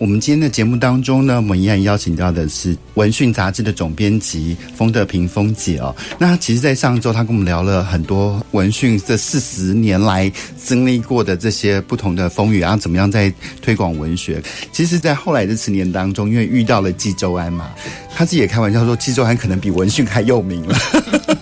[0.00, 5.94] 我们今天的节目当中呢，我们依然邀请到的是《文讯》杂志的总编辑封德平封姐哦。
[6.18, 14.42] 那其实，在上周，她跟我们聊了很多《文讯》这四十年来经历过的这些不同的风雨，然后怎么样在推广文学。
[14.72, 17.70] 其实，在后来的十年当中，因为遇到了纪州安嘛，
[18.16, 20.78] 她自己也开玩笑说，纪州安可能比《文讯》还有名了。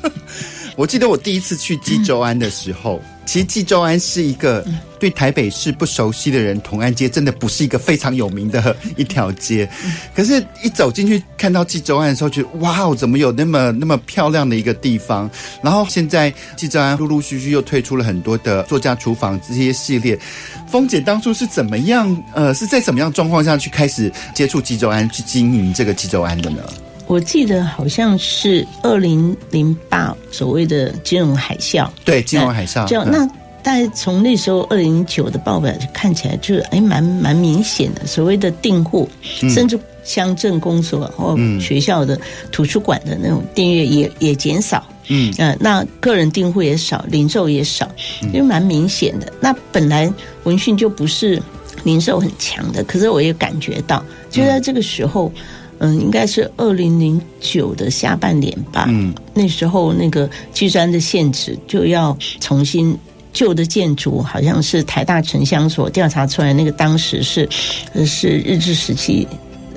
[0.74, 4.64] 我记得我第一次去纪州安的时候，其实纪州庵是一个
[4.98, 9.68] 对台北市不熟悉的人，同安街真的不是一个非常有名的一条街。
[10.14, 15.30] 可是，一走进去看到纪州庵的时候，觉得哇，怎么有那么那么漂亮的一个地方？
[15.62, 20.18] 然后现在纪州庵陆陆续续又推出了很多的作家厨房这些系列。
[20.66, 22.24] 封姐当初是怎么样？
[22.34, 26.62] 呃，是在什么样状况下去开始接触纪州庵，去经营这个纪州庵的呢？
[27.08, 32.86] 我记得好像是二零零八所谓的金融海啸，对，金融海啸。
[32.86, 33.26] 就那
[33.62, 42.20] 大概从那时候二零零九的报表就看起来就是哎蛮蛮明显的，所谓的订户，甚至乡镇公所或学校的
[42.52, 47.90] 图书馆的那种订阅也也减少，嗯嗯，那个人订户也少，零售也少，
[48.34, 49.32] 就蛮明显的。
[49.40, 50.12] 那本来
[50.44, 51.42] 文讯就不是
[51.84, 55.32] 零售很强的，可是我也感觉到，就在这个时候。
[55.34, 55.42] 嗯，
[55.80, 58.86] 应该是二零零九的下半年吧。
[58.88, 62.96] 嗯，那时候那个纪州庵的限制就要重新
[63.32, 67.48] 旧的建筑，好像是台大城乡所调查出来，那个当时是
[68.04, 69.26] 是日治时期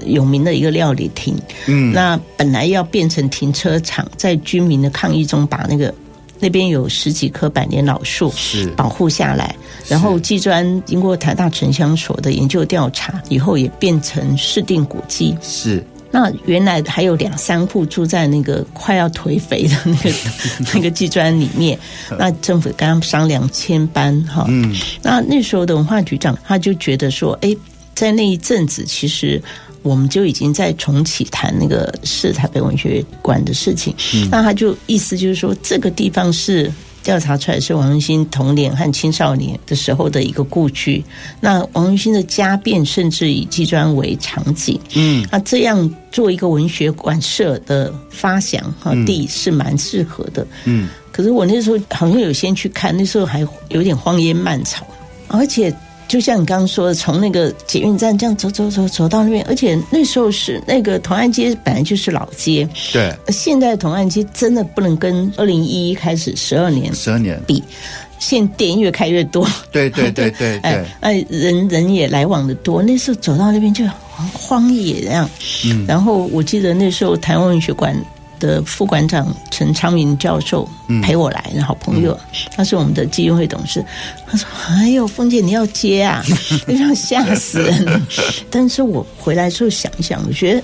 [0.06, 1.38] 有名的一个料理厅。
[1.68, 5.94] 嗯，那本来要变成停车场，在居民的抗议中把那个
[6.40, 9.56] 那边有十几棵百年老树是保护下来，
[9.88, 15.38] 然后技专经过台大城乡所的研究调查以后，也变成市定古迹。
[15.44, 15.86] 是。
[16.12, 20.14] 那原来还有两三户住在那个快要颓废的那个
[20.76, 21.80] 那个纪州庵里面，
[22.20, 24.46] 那政府跟他们商量迁搬哈。
[24.50, 27.56] 嗯，那那时候的文化局长他就觉得说，哎，
[27.96, 29.42] 在那一阵子，其实
[29.82, 33.96] 我们就已经在重启谈那个市台北文学馆的事情。
[34.14, 36.72] 嗯，那他就意思就是说，这个地方是。
[37.04, 41.04] 调查出来是王文兴童年和青少年的时候的一个故居。
[41.40, 50.90] 那王文兴的家变甚至以纪州庵为场景，嗯，那这样做一个文学馆舍的发想哈地是蛮适合的，嗯。
[51.12, 54.86] 可是我那时候好像有先去看，那时候还有点荒烟漫草，
[55.28, 55.74] 而且。
[56.08, 63.16] 就像你刚刚说的，从那个捷运站这样走走走走到那边，而且那时候是那个同安街本来就是老街，对。
[63.30, 67.64] 现在同安街真的不能跟二零一一开始十二年十二年比，
[68.20, 72.84] 现店越开越多，对对对对对， 哎哎，人人也来往的多。
[72.84, 73.86] 那时候走到那边就
[74.34, 75.30] 荒野这样，
[75.66, 75.86] 嗯。
[75.88, 77.96] 然后我记得那时候台湾文学馆。
[78.42, 80.68] 的副馆长陈昌明教授
[81.04, 82.20] 陪我来的好朋友，
[82.56, 83.86] 他是我们的基金会董事。
[84.28, 86.24] 他说：“哎呦，凤姐你要接啊，
[86.66, 88.02] 非常吓死人。
[88.50, 90.64] ”但是我回来之后想一想，我觉得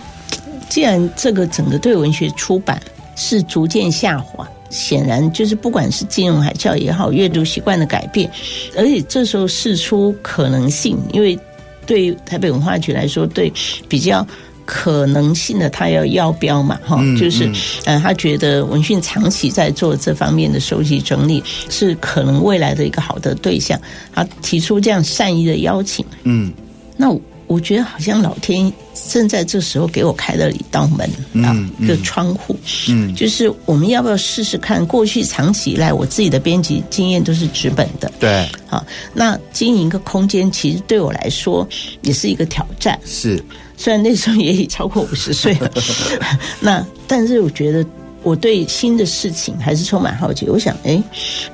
[0.67, 2.81] 既然这个整个对文学出版
[3.15, 8.29] 是逐渐下滑，显然就是不管是金融海啸也好，阅读习惯的改变，
[8.75, 11.37] 而且这时候试出可能性，因为
[11.85, 13.53] 对台北文化局来说，对
[13.87, 14.27] 比较。
[14.67, 17.49] 可能性的，他要要标嘛，哈、嗯，就是，
[17.85, 23.79] 呃，他觉得文讯长期在做这方面的收集整理，是可能未来的一个好的对象，
[24.13, 26.51] 他提出这样善意的邀请，嗯，
[26.97, 27.09] 那
[27.47, 28.71] 我，我觉得好像老天
[29.09, 31.09] 正在这时候给我开了一道门
[31.43, 32.55] 啊，一个窗户，
[32.89, 34.85] 嗯，就是我们要不要试试看？
[34.85, 41.67] 过去长期以来，我自己的编辑经验都是纸本的，对，好，那经营一个空间，其实对我来说
[42.01, 43.43] 也是一个挑战，是。
[43.79, 45.71] 虽然那时候也已超过五十岁了，
[46.59, 47.85] 那但是我觉得
[48.27, 50.49] 我对新的事情还是充满好奇。
[50.49, 51.01] 我想，哎，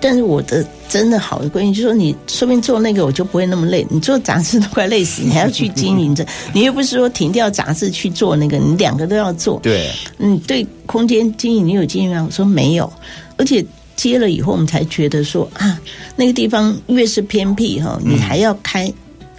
[0.02, 3.86] 但是我的真的好的闺蜜就是说，你说不定做那个我就不会那么累。
[3.90, 9.60] 你做杂志都快累死，你还要去经营着， 你又不是说停掉杂志去做那个，你两个都要做。
[9.62, 12.26] 对，嗯，对，空间经营你有经验吗？
[12.28, 12.92] 我说没有，
[13.38, 13.64] 而且
[13.96, 15.80] 接了以后，我们才觉得说啊，
[16.16, 18.92] 那个地方越是偏僻哈，你还要开。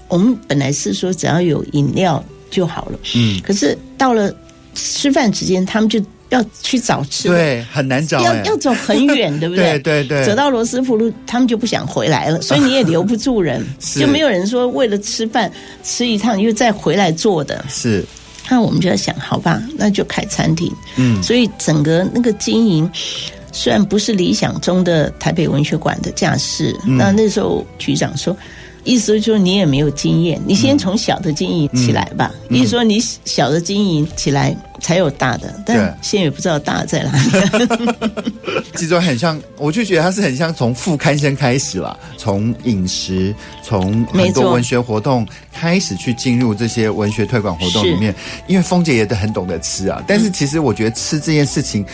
[0.07, 2.25] 我们本来是说只要有饮料。
[2.51, 4.33] 就好了，嗯，可是到了
[4.77, 6.01] 吃饭时间，他们就
[6.35, 9.79] 要去找吃的，对，很难找，要要走很远， 对不对？
[9.79, 15.51] 对对对，走到罗斯福路，他们就不想回来了， 所以你也留不住人，就没有人说为了吃饭
[15.83, 17.65] 吃一趟又再回来做的。
[17.69, 18.05] 是，
[18.51, 20.71] 那我们就在想，好吧，那就开餐厅。
[20.97, 22.91] 嗯，所以整个那个经营。
[23.57, 28.37] 虽然不是理想中的台北文学馆的架势，那、嗯、那时候局长说，
[28.85, 32.31] 意思就是你也没有经验，你先从小的经营起来吧。
[32.35, 37.79] 嗯嗯、意思说你小的经营起来才有大的，但现在也不知道大的在哪里。
[38.77, 48.15] 其实很像，我就觉得他是很像从副刊先开始了，从饮食，从很多文学活动开始去进入这些文学推广活动里面。
[48.47, 51.85] 因为峰姐也很懂得吃啊，但是其实我觉得吃这件事情。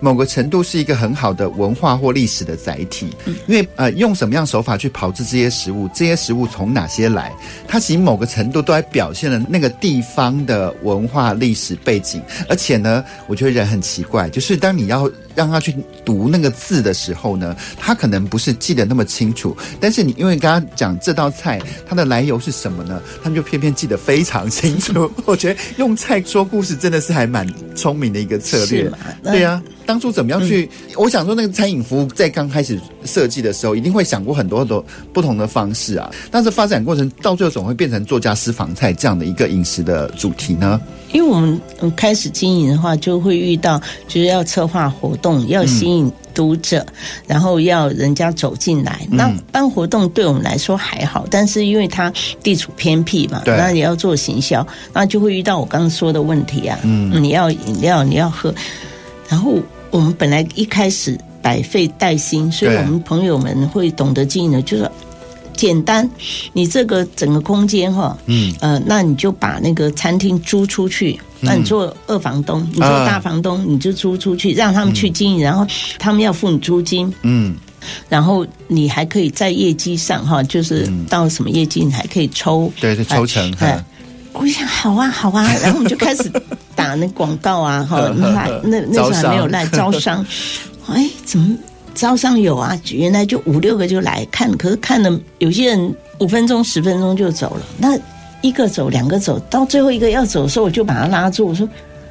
[0.00, 3.14] 某个程度是一个很好的文化或历史的载体，
[3.46, 7.32] 因为呃，用什么样手法去炮制这些食物，这些食物从哪些来，
[7.66, 12.22] 它其实某个程度都还表现了那个地方的文化历史背景。
[12.48, 23.00] 而且呢，我觉得人很奇怪，就是当你要让他去读那个字的时候呢，他可能不是记得那么清楚，但是你因为刚刚讲这道菜它的来由是什么呢？
[23.22, 25.08] 他们就偏偏记得非常清楚。
[25.26, 28.90] 我觉得用菜说故事真的是还蛮聪明的一个策略，
[29.22, 29.62] 对呀、啊。
[29.86, 30.68] 当初怎么样去？
[30.88, 36.10] 嗯、我想说，那个餐饮服务在刚开始设计的时候，一定会想过很多很多不同的方式啊。
[36.28, 40.80] 但是发展过程到最后总会变成作家私房菜这样的一个饮食的主题呢？
[41.12, 41.60] 因为我们
[41.94, 46.94] 开始经营的话，就会遇到就是要策划活动，要吸引读者，嗯、
[47.26, 49.06] 然后要人家走进来。
[49.10, 52.12] 那办活动对我们来说还好，但是因为它
[52.42, 56.78] 地处偏僻嘛，那你要做行销，那就会遇到我刚刚说的问题啊。
[56.82, 58.54] 嗯，你要饮料，你要喝，
[59.28, 59.54] 然后。
[59.92, 64.90] 我们本来一开始百废待兴，所以我们朋友们会懂得经营的，就是
[65.56, 66.08] 简单。
[66.52, 75.66] 你这个整个空间哈，嗯呃，那你就把那个餐厅租出去，那你做二房东，你做大房东，你就租出去，让他们去经营，然后
[75.98, 77.56] 他们要付你租金，嗯，
[78.08, 83.52] 然后你还可以在业绩上哈，就是到什么业绩你还可以抽，对，抽成。
[84.38, 86.30] 我想好啊好啊， 然后我们就开始
[86.74, 90.22] 打那广告啊，哈， 那那那时候还没有赖招商，
[90.92, 91.56] 哎，怎么
[91.96, 92.78] 招商有啊？
[92.92, 97.98] 原来就五六个就来看，可是看了有些人五分钟十分钟就走了，那
[98.42, 101.68] 一个走两个走到最后一个要走的时候，我就把他拉住，我说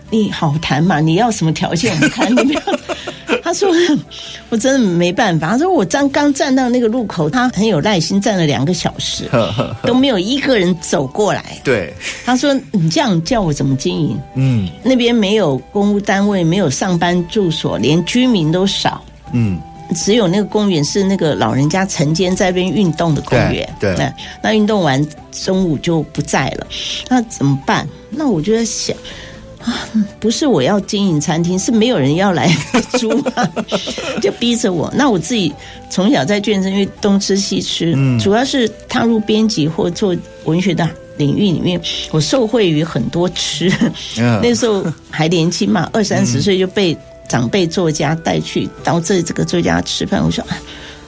[0.09, 2.61] 你好谈嘛，你要什么条件我们谈，你不要。
[3.43, 3.69] 他说
[4.49, 9.29] ：“我真的没办法。”他说：“我刚刚站到那个路口，他很有耐心站了两个小时，
[9.83, 11.93] 都没有一个人走过来。”对，
[12.25, 14.19] 他说：“你这样叫我怎么经营？
[14.35, 19.03] 嗯，那边没有公务单位，没有上班住所，连居民都少。
[19.31, 19.59] 嗯，
[19.93, 23.67] 只有那个公园是那个老人家晨间在那边运动的公园。
[23.79, 26.67] 对，对，那那运动完中午就不在了，
[27.09, 27.87] 那怎么办？
[28.09, 28.95] 那我就在想。”
[29.65, 29.73] 啊，
[30.19, 32.47] 不是我要经营餐厅，是没有人要来
[32.99, 33.09] 租，
[34.21, 34.93] 就逼着我。
[34.95, 35.51] 那我自己
[35.89, 41.81] 从小在眷村，因为东吃西吃，嗯，主要是踏入编辑或做文学的领域里面，
[42.11, 43.67] 我受惠于很多吃。
[44.19, 46.95] 嗯、 那时候还年轻嘛，二三十岁就被
[47.27, 50.57] 长辈作家带去到这这个作家吃饭，我说啊，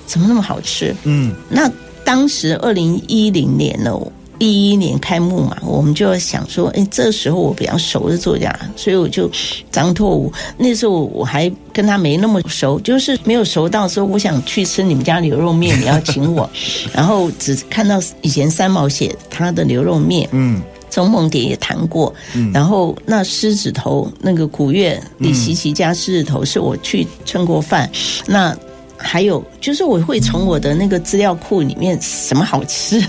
[0.06, 0.96] 怎么那么好吃？
[1.04, 1.72] 嗯，那
[2.04, 4.12] 当时二零一零年了。
[4.40, 9.28] 一一年开幕嘛，我们就想说，哎，这时候我比较熟的作家，所以我就
[9.72, 10.32] 张拓武。
[10.58, 16.48] 那时候我还跟他没那么熟，就是没有熟到说我想去吃你们家牛肉面，你要请我。
[16.94, 27.90] 然后只看到以前三毛写他的牛肉面，嗯，钟梦蝶也谈过，嗯，然后那狮子头那个古月李习奇家狮子头是我去蹭过饭，
[28.26, 28.58] 那。
[29.00, 33.00] 还有就是我会从我的那个资料库里面什么好吃，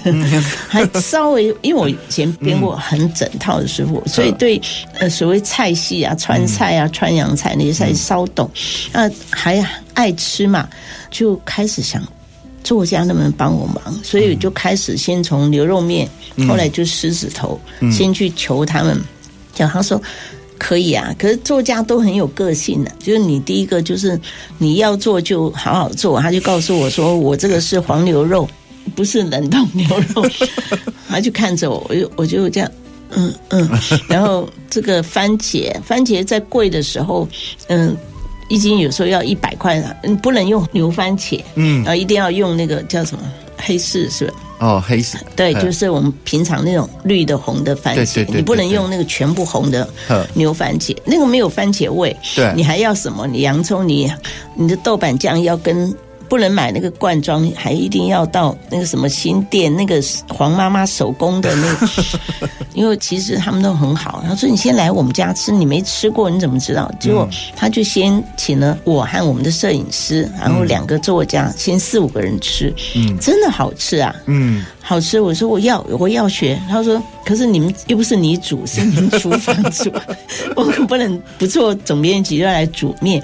[0.69, 4.61] 还稍微因为我以前编过很整套的食谱，所以对
[4.99, 8.51] 呃所谓菜系啊、川菜啊、川洋菜那些菜稍懂。
[8.93, 10.69] 那还爱吃嘛，
[11.11, 12.03] 就开始想
[12.69, 16.07] 作家能不能帮我忙，所以就开始先从牛肉面，
[16.47, 17.59] 后来就狮子头，
[17.91, 19.01] 先去求他们，
[19.55, 19.99] 讲他说。
[20.61, 24.21] 可以啊，可是作家都很有个性的，就是你第一个就是
[24.59, 28.49] 你要做就好好做，他就告诉我说，我这个是黄牛肉，
[28.97, 30.29] 不是冷冻牛肉，
[31.09, 32.69] 他就看着我，我就我就这样，
[33.11, 33.71] 嗯嗯，
[34.09, 37.29] 然后这个番茄，番茄在贵的时候，
[37.69, 37.97] 嗯，
[38.49, 43.23] 一斤有时候要一百块，嗯，不能用牛番茄，嗯，然后一定要用那个叫什么
[43.57, 44.35] 黑柿，是吧？
[44.61, 49.89] 哦，黑色对，就是我们平常那种绿的、红的番茄，你不能用那个全部红的
[50.35, 52.17] 牛番茄，那个没有番茄味。
[52.35, 53.25] 对，你还要什么？
[53.27, 54.13] 你洋葱，你
[54.57, 55.95] 你的豆瓣酱要跟
[56.29, 61.89] 不能买那个罐装，还一定要到那个什么新店那个黄妈妈手工的那个，
[62.75, 64.23] 因为其实他们都很好。
[64.27, 75.21] 他说：“你先来我们家吃，你没吃过你怎么知道？”结果他就先请了我和我们的摄影师，然后两个作家，先四五个人吃，嗯，真的好吃啊，嗯，好吃。
[75.21, 79.91] 我说我要我要学，他说：“可是你们又不是你煮，是你们厨房煮，
[80.55, 83.23] 我可不能不做总编辑要来煮面，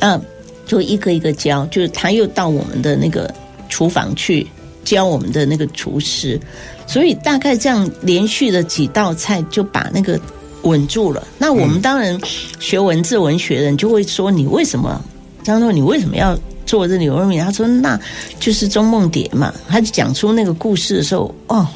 [0.00, 0.20] 嗯。”
[0.66, 3.32] 就一个一个教，就是他又到我们的那个
[3.68, 4.46] 厨房去
[4.84, 6.40] 教我们的那个厨师，
[6.86, 10.18] 所以大概这样连续的几道菜就把那个
[10.62, 11.26] 稳住了。
[11.38, 12.18] 那我们当然
[12.60, 15.02] 学文字文学的人就会说：“你为什么？”
[15.44, 17.98] 张说：“你为什么要做这牛肉面？”他说：“那
[18.38, 21.66] 就是钟梦蝶嘛。”他就讲出那个故事的时候，哦，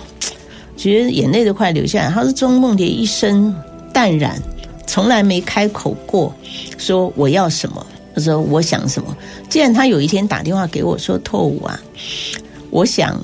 [0.77, 2.11] 觉得眼泪都快流下来。
[2.11, 3.55] 他说：“钟梦蝶一生
[3.93, 4.41] 淡然，
[4.87, 6.33] 从来没开口过
[6.79, 7.85] 说我要什么。”
[8.17, 9.15] 他说：“我想什么？
[9.51, 11.79] 既然他有一天打电话给我说，拓武啊，
[12.71, 13.21] 我想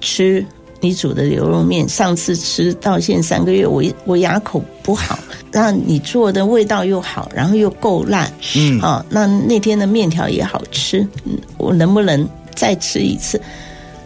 [0.00, 0.46] 吃
[0.80, 1.88] 你煮的牛肉面。
[1.88, 5.18] 上次吃到现在三个月，我我牙口不好，
[5.50, 11.04] 那你做的味道又好，然后又够烂，嗯，啊，那那天的面条也好吃，
[11.58, 13.40] 我能不能再吃一次？”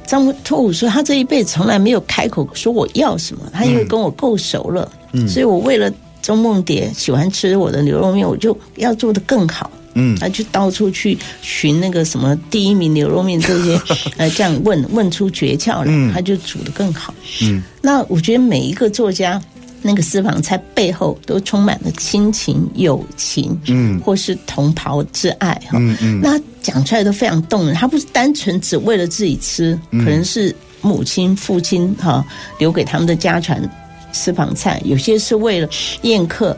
[0.07, 13.81] 张拓武说：“他这一辈子从来没有开口说我要什么，他因为跟我够熟了，嗯，所以我为了周梦蝶喜欢吃我的牛肉面，我就要做的更好。”嗯，他就到处去寻那个什么第一名牛肉面这些，
[14.19, 17.15] 呃，这样问问出诀窍来，他就煮得更好。
[17.43, 19.41] 嗯，那我觉得每一个作家
[19.83, 25.79] 那个私房菜背后都充满了亲情、友情，嗯，或是同袍之爱哈。
[25.79, 27.75] 嗯嗯，那讲出来都非常动人。
[27.75, 32.25] 他不是单纯只为了自己吃，可能是母亲、父亲哈
[32.59, 33.63] 留给他们的家传
[34.13, 35.69] 私房菜，有些是为了
[36.03, 36.57] 宴客。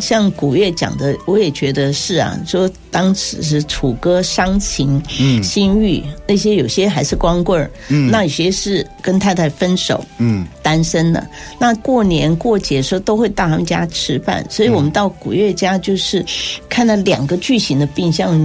[0.00, 2.38] 像古月讲的，我也觉得是啊。
[2.46, 11.24] 说当时是楚歌伤情，嗯，心郁那些，有些还是光棍儿，嗯，那有些是跟太太分手，嗯，单身的。
[11.58, 16.24] 那过年过节的时候都会到他们家吃饭，所以我们到古月家就是
[16.68, 18.38] 看到两个巨型的冰箱。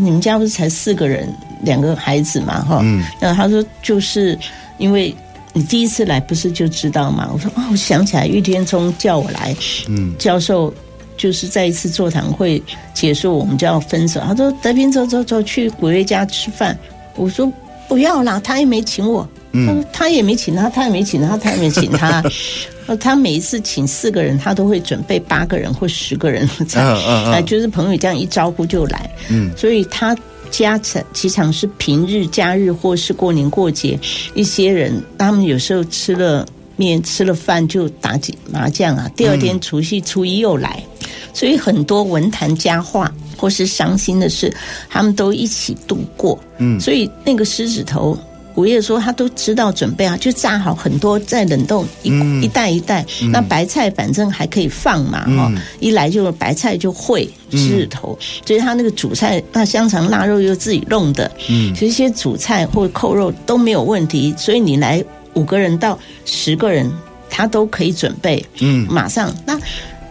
[0.00, 1.28] 你们家不是才四个人，
[1.62, 4.36] 两个孩子嘛，哈，嗯，那他说就是
[4.78, 5.14] 因为
[5.52, 7.30] 你第一次来不是就知道吗？
[7.32, 9.54] 我说哦，我想起来玉天聪叫我来，
[9.88, 10.72] 嗯，教授。
[11.16, 12.62] 就是在一次座谈会
[12.94, 14.20] 结束，我们就要分手。
[14.20, 16.76] 他说：“德平，走走走，去古月家吃饭。”
[17.16, 17.50] 我说
[17.88, 22.22] ：“不要啦，他也没请我。”他说：“他也没请他，他也没请他，他也没请他。
[22.98, 26.98] ”他每一次请四个人，他都会准备八个人或十个人这样。
[27.04, 29.10] 啊，就是朋友这样一招呼就来。
[29.28, 30.16] 嗯，所以他
[30.50, 33.98] 家常其常是平日、假日或是过年过节，
[34.34, 39.08] 一些人他们有时候吃了面、吃了饭就打几麻将啊。
[39.16, 40.82] 第二天除夕、初一又来。
[41.32, 44.54] 所以很多文坛佳话或是伤心的事，
[44.88, 46.38] 他们都一起度过。
[46.58, 48.16] 嗯，所以那个狮子头，
[48.54, 53.04] 古月说他都知道准备啊，就炸好很多在冷冻一、嗯、一袋一袋。
[53.32, 58.16] 那白菜反正还可以放嘛，哈、嗯，一来就白菜就会狮子头。
[58.46, 64.32] 所以他那个主菜，那香肠腊肉又自己弄的，嗯，其实些主菜或扣肉都没有问题。
[64.36, 65.02] 所以你来
[65.34, 66.88] 五个人到十个人，
[67.28, 68.44] 他都可以准备。
[68.60, 69.58] 嗯，马上那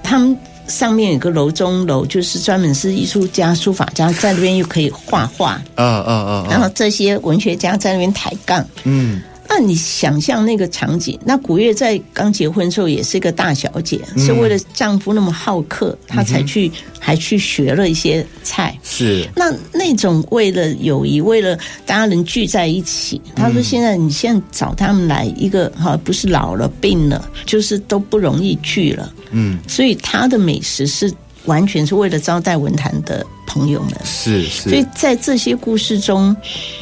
[0.03, 0.35] 他们。
[0.71, 9.21] 上面有个楼中楼，就是专门是艺术家、书法家在那边又可以画画，啊啊啊，然后这些文学家在那边抬杠，嗯，
[9.53, 19.27] 那你想象那个场景，那古月在刚结婚的时候也是一个大小姐，嗯、是为了丈夫那么好客，她才去、嗯、还去学了一些菜，是。
[19.35, 29.13] 那那种为了友谊，为了大家能聚在一起，她说现在你现在找他们来一个哈，不是老了病了，就是都不容易聚了。
[29.31, 34.69] 嗯，所以她的美食是完全是为了招待文坛的朋友们，是是。
[34.69, 36.33] 所以在这些故事中，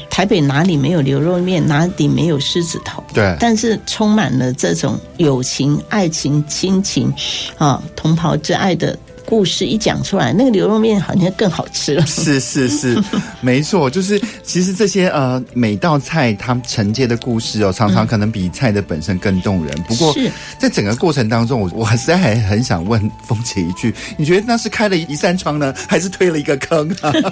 [0.10, 3.04] 台北哪里没有牛肉面，哪里没有狮子头？
[3.14, 7.14] 对，但是充满了这种友情、爱情、亲情
[7.58, 8.98] 啊，同袍之爱的。
[9.30, 12.04] 故事一讲出来，那个牛肉面好像更好吃了。
[12.08, 13.00] 是是是，
[13.42, 19.84] 没错，就是其实这些呃每道菜它承接的故事哦，常常可能比菜的本身更动人。
[19.84, 20.16] 不过
[20.58, 27.14] 在整个过程当中，我我实在还很想问凤姐一句：你觉得那是开了一扇窗呢，还是推了一个坑啊？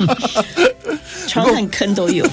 [1.27, 2.25] 窗和坑都有，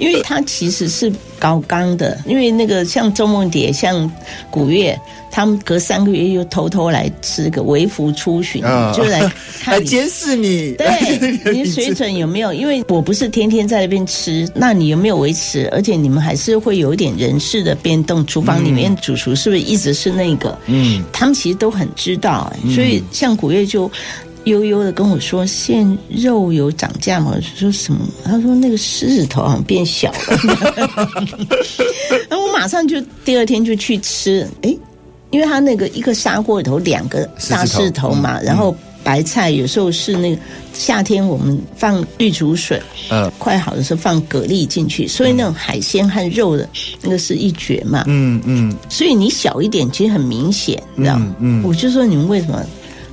[0.00, 2.18] 因为它其实是高纲的。
[2.26, 4.10] 因为那个像周梦蝶、像
[4.50, 4.98] 古月。
[5.34, 12.52] 他们隔三个月又偷偷来吃个微服出巡，哦、就来看来监视你，对你水准有没有？
[12.52, 15.68] 因为我不是天天在那边吃，那你有没有维持？
[15.70, 20.58] 而且你们还是会有一点人事的变动，厨房里面主厨是不是一直是那个？
[20.66, 23.90] 嗯，他们其实都很知道，所以像古月就。
[24.46, 28.00] 悠悠的跟我说：“现肉有涨价吗？”我说什么？
[28.24, 30.18] 他说那个狮子头好像变小了。
[32.28, 34.76] 然后我马上就第二天就去吃，哎，
[35.30, 40.40] 因为他那个一个砂锅里头两个大狮子头嘛，嗯、然后白菜有时候是那个
[40.72, 42.80] 夏天我们放绿竹笋，
[43.10, 46.68] 嗯，快好的时候放蛤蜊进去，所以那种海鲜和肉的
[47.00, 52.64] 那个是一绝嘛，嗯嗯，所以你小一点其实很明显，你知道嗯，嗯，我就说你们为什么？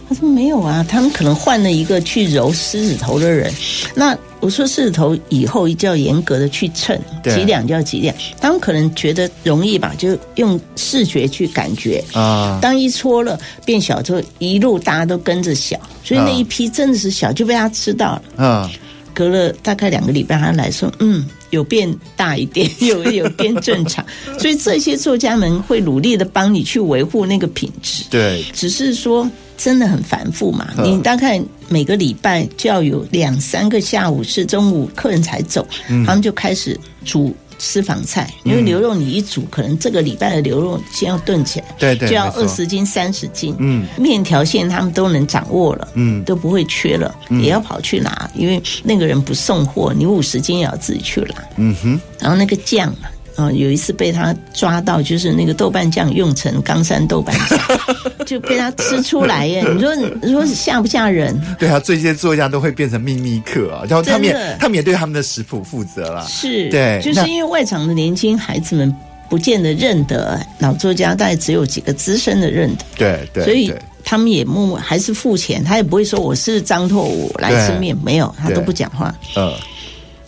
[0.09, 3.53] 他说没有啊，他们可能换了一个去揉狮子头的人。
[3.93, 8.15] 那我说狮子头以后一定要严格的去称几两就要几两。
[8.41, 12.57] 他们可能觉得容易吧，就用视觉去感觉啊。
[12.59, 18.43] 当一搓了变小之后，一路大家都跟着小，所以那一批真的是小就被他吃到了。
[18.43, 18.71] 啊，
[19.13, 24.03] 隔了大概两个礼拜，他来说，嗯，有变大一点， 有有变正常。
[24.39, 28.05] 所以这些作家们会努力的帮你去维护那个品质。
[28.09, 29.29] 对，只是说。
[29.59, 30.69] 真的很繁复嘛？
[30.81, 38.33] 你大概每个礼拜就要有两三个下午是中午客人才走，嗯、他们就开始煮私房菜。
[38.45, 43.53] 因为牛肉你一煮，可能这个礼拜的牛肉先要炖起来，对对，就要二十斤三十斤。
[43.59, 51.35] 嗯，面条线他们都能掌握了，嗯，都不会缺了，嗯、也要跑去拿，因为那个人不送货，你五十斤也要自己去拿。
[51.57, 52.95] 嗯哼，然后那个酱。
[53.39, 57.59] 哦，有一次被他抓到，就是那个豆瓣酱用成冈山豆瓣酱，
[58.27, 59.63] 就被他吃出来耶。
[59.73, 61.39] 你说，你说吓不吓人？
[61.57, 66.25] 对啊，这些作家都会变成秘密客啊，然后他们也他们也对他们的食谱负责了。
[66.27, 68.93] 是，对，就是因为外场的年轻孩子们
[69.29, 72.83] 不见得认得老作家，大概只有几个资深的认得。
[72.97, 79.15] 对对，所以他们也默默还是付钱，他也不会说我是张拓武来吃面，没有，他都不讲话。
[79.37, 79.53] 嗯，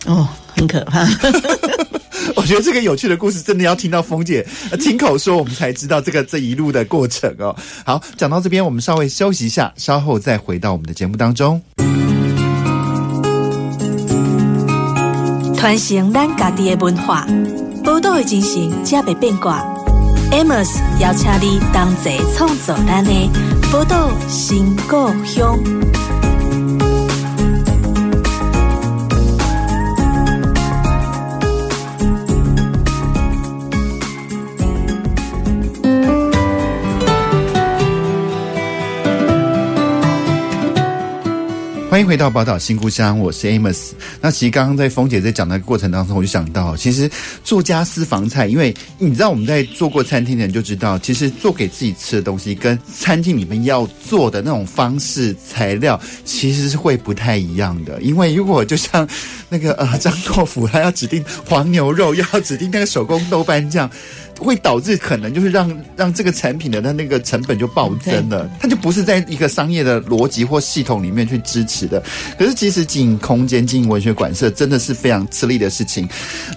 [0.06, 0.26] 哦，
[0.56, 1.06] 很可怕。
[2.36, 4.46] 我觉得这个有趣的故事，真的要听到凤姐
[4.80, 7.54] 亲口说，我们才知道这个这一路的过程哦。
[7.84, 11.60] 好，讲到这边，我们稍微休息一下，稍后再回到我们的节目当中。
[15.56, 17.26] 传承咱家己的文化，
[17.84, 19.64] 报道的精神，才袂变卦。
[20.32, 23.12] Amos 邀请你同齐创作咱的
[23.70, 25.58] 报道新故乡。
[41.92, 43.90] 欢迎回到宝岛新故乡，我是 Amos。
[44.18, 47.06] 那其实刚刚在峰姐在讲的过程当中，我就想到，其实
[47.44, 58.00] 做家私房菜，因为你知道我们在做过餐厅的人就知道，其实做给自己吃的东西跟餐厅里面要做的那种方式、材料，其实是会不太一样的。
[58.00, 59.06] 因为如果就像
[59.50, 63.90] 那个呃张拓甫，他要指定黄牛肉，要指定那个手工豆瓣酱。
[64.42, 72.02] 会导致可能就是让让这个产品的它那个成本就暴增了，它就不是在一个商业的逻辑或系统里面去支持的。
[72.38, 76.08] 可是其实经营空间、经营文学馆舍真的是非常吃力的事情，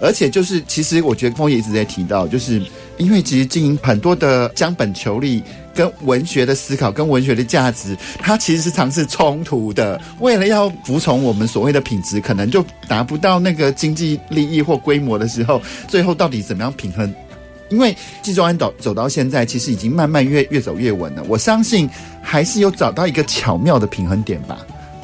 [0.01, 2.61] 而且就是其实我觉得凤姐一直在提到，就是
[2.97, 5.43] 因为其实经营很多的将本求利
[5.73, 9.99] 跟文学的思考跟文学的价值，它其实是尝试冲突的。
[10.19, 17.13] 为了要服从我们所谓的品质，可能就达不到那个经济利益或规模的时候，最后到底怎么样平衡？
[17.69, 21.23] 因为纪州安走走到现在，其实已经慢慢越越走越稳了。
[21.27, 21.89] 我相信
[22.21, 24.59] 还是有找到一个巧妙的平衡点吧。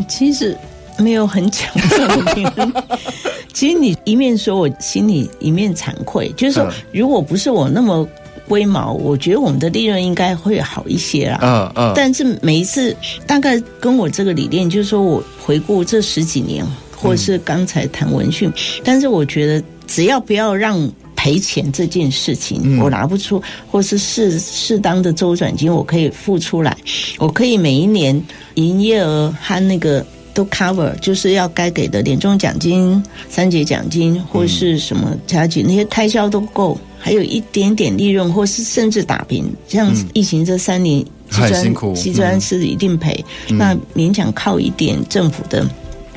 [0.08, 0.56] 其实
[1.00, 2.72] 没有很巧妙的平衡。
[3.52, 8.08] 其实你一面说，我心里一面惭愧，就是说，如果不是我那么
[8.48, 11.40] 龟毛，我觉得我们的利润应该会好一些啦。
[11.42, 11.94] 嗯嗯。
[11.96, 12.96] 但是每一次，
[13.26, 18.52] 大概跟我这个理念，就是说我回顾这十几年，或者是刚才谈文讯，
[18.84, 20.88] 但是我觉得只要不要让。
[21.22, 26.76] 赔钱这件事情，我拿不出，嗯、或是适适当的周转金，我可以付出来。
[27.20, 28.20] 我可以每一年
[28.56, 30.04] 营业额和那个
[30.34, 39.46] 都 cover，就是要该给的年终奖金、三节奖金或是什么加给那些开销都够，还有一点点利润，或是甚至打平。
[39.68, 45.70] 像疫情这三年，极端极端是一定赔，嗯、那勉强靠一点政府的。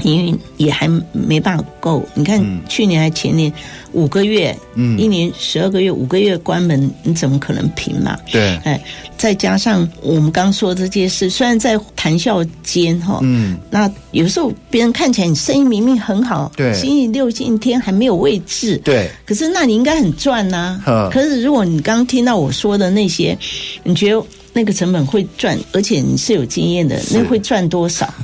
[0.04, 3.52] 营运也还没办法够，你看去年还前年
[3.92, 8.16] 五个月，嗯，一年十二个月，五个月关门，你怎么可能平嘛？
[8.30, 8.80] 对，哎，
[9.16, 21.10] 再加上我们刚说的这件事，虽然在谈笑间哈，嗯，那有时候别人看起来你生意明明很好，对，星期六星期天还没有位置，对，可是那你应该很赚呐，呵。
[21.12, 23.36] 可是如果你刚听到我说的那些，
[23.82, 24.22] 你觉得？
[24.56, 28.14] 那个成本会赚，而且你是有经验的，那会赚多少？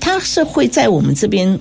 [0.00, 1.58] 它是会在我们这边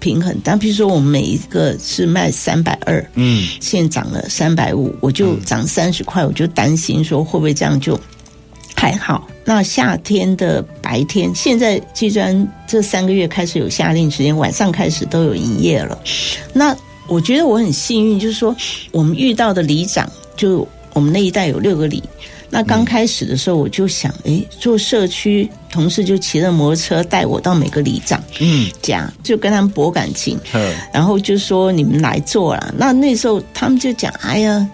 [0.00, 0.36] 平衡。
[0.44, 7.98] 但比如说，我们每一个是卖三百二，嗯，现在涨了三百五，我就涨三十块，我就担心说会不会这样就
[8.74, 9.28] 害还好。
[9.44, 15.98] 那夏天的白天，现在既然这三个月开始有夏令时间，晚上开始都有营业了。
[16.52, 16.74] 那
[17.08, 18.54] 我觉得我很幸运，就是说
[18.92, 22.02] 我们遇到的里长，就我们那一带有六个里。
[22.50, 32.74] 那刚开始的时候，我就想，哎，做社区同事就骑着摩托车带我到每个里长，嗯，家就跟他们博感情，嗯，然后就说你们来做了。
[32.76, 34.66] 那那时候他们就讲，哎呀，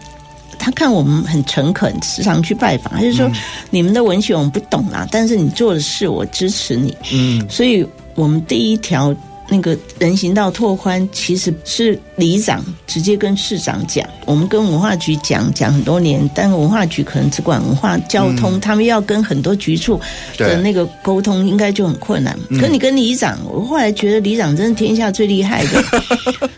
[0.59, 3.35] 他看我们很诚恳，时常去拜访，他就说、嗯、
[3.71, 7.85] 你们的文学我们不懂啦，但是你做的事我支持你，嗯，所以
[8.15, 9.15] 我们第一条。
[9.55, 20.01] 那个人行道拓宽其实是里长直接跟市长讲，我们跟文化局讲讲很多年，但文化局可能只管文化交通，嗯、他们要跟很多局处
[20.37, 22.37] 的那个沟通，应该就很困难。
[22.61, 25.85] 可你跟里长，我后来觉得里长真是天下最厉害的。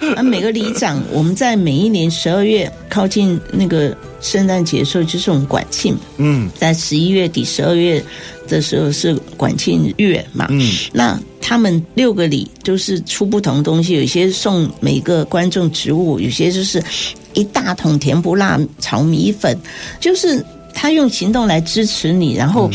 [0.16, 8.02] 啊，每个里长，我们在每一年十二月靠近那个圣诞节的时候，就是我们管庆，嗯，在十一月底、十二月
[8.46, 11.20] 的时候是管庆月嘛，嗯，那。
[11.48, 16.82] 他们六个里都是出不同东西，有些送每个观众植物，有些就是
[17.34, 19.56] 一大桶甜不辣炒米粉，
[20.00, 22.68] 就是他用行动来支持你，然后。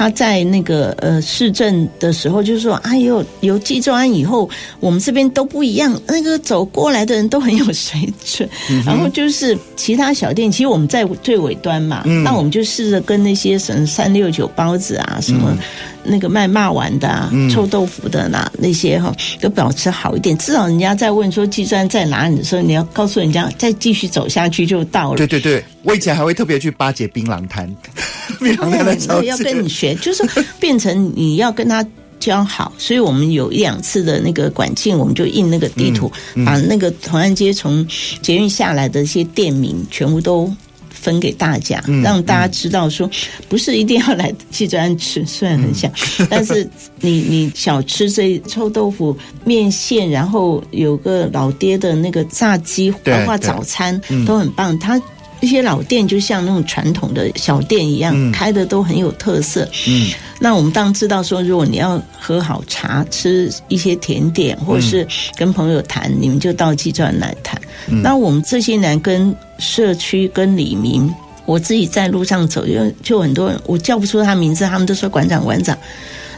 [0.00, 4.48] 嗯他在那个呃市政的时候，就是说，哎呦，有技专以后，
[4.80, 6.00] 我们这边都不一样。
[6.08, 15.54] 那个走过来的人都很有水准，嗯、然后就是其他小店，其实我们在最尾端嘛，嗯、那我们就试着跟那些什么三六九包子啊，什么
[16.02, 20.36] 那个卖骂丸的啊，嗯、臭豆腐的那那些哈，都保持好一点。
[20.38, 25.16] 至少人家在问说技专在哪里的时候，你要告诉人家再继续走下去就到了。
[25.16, 27.68] 对对对，我以前还会特别去巴结槟榔摊，
[28.40, 29.94] 槟榔摊的时候要跟你学。
[29.96, 30.24] 就是
[30.58, 31.84] 变成你要跟他
[32.18, 37.86] 交好，所以我们有一两次的那个管境，我们就印那个地图，嗯嗯、把那个同安街从
[38.22, 40.50] 捷运下来的一些店名全部都
[41.00, 43.10] 分给大家，嗯、让大家知道说，
[43.48, 46.68] 不是一定要来技专吃，虽然很想，嗯、 但是
[47.00, 55.00] 你你小吃这臭豆腐面线，然后有个老爹的那个炸鸡，包括早餐都很棒，他。
[55.40, 59.66] 这些老店就像那种传统的小店一样，嗯、开的都很有特色。
[59.88, 67.58] 嗯，那我们当然知道说，如果你要喝好茶、吃一些甜点，或者是跟朋友谈，嗯、你们就到技专来谈。
[67.88, 71.10] 嗯、那我们这些年跟社区、跟里民，
[71.46, 75.76] 我自己在路上走，因为就很多人，我叫不出他名字，他们都说馆长、馆长。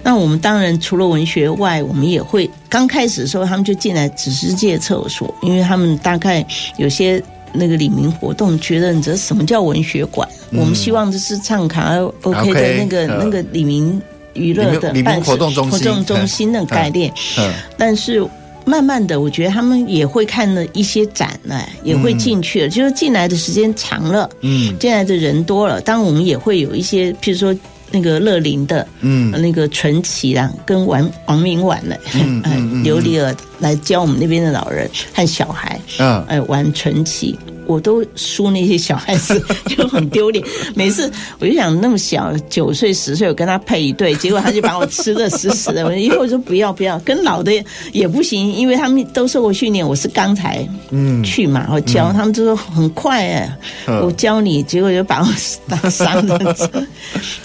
[0.05, 7.21] 那我们当然除了文学外，我们也会刚开始的时候，他们就进来只是借厕所，因为他们大概有些。
[7.55, 10.29] 那个李明活动，觉得你这什么叫文学馆？
[10.51, 14.01] 嗯、我们希望这是唱卡拉 OK 的那个 okay, 那个李明
[14.35, 17.13] 娱乐的办事活动中心，活动中心的概念。
[17.39, 18.27] 嗯嗯、但是
[18.65, 22.67] 慢慢的，我觉得他们也会看了一些展了，也会进去了。
[22.67, 27.55] 嗯、就是进来的时间长了，嗯，进来的人多了，当然我们也会有一些，譬如说。
[27.93, 37.39] 那个乐林的，嗯，那个纯奇啊，跟王王明婉的， 嗯，嗯，琉璃儿来教我们那边的老人和小孩，嗯，哎，玩纯奇。
[37.65, 40.45] 我都输那些小孩子， 就很丢脸。
[40.75, 45.85] 每次我就想，那么小九岁十岁，我跟他配一对，结果他就把我吃的死死的。
[45.87, 47.53] 我以后说不要不要，跟老的
[47.93, 49.89] 也不行，因为他们都受过训练。
[49.89, 55.29] 我是刚才嗯去嘛，我教、嗯、他们就说很快哎，嗯、我教你，结果就把我
[55.69, 56.57] 打伤了。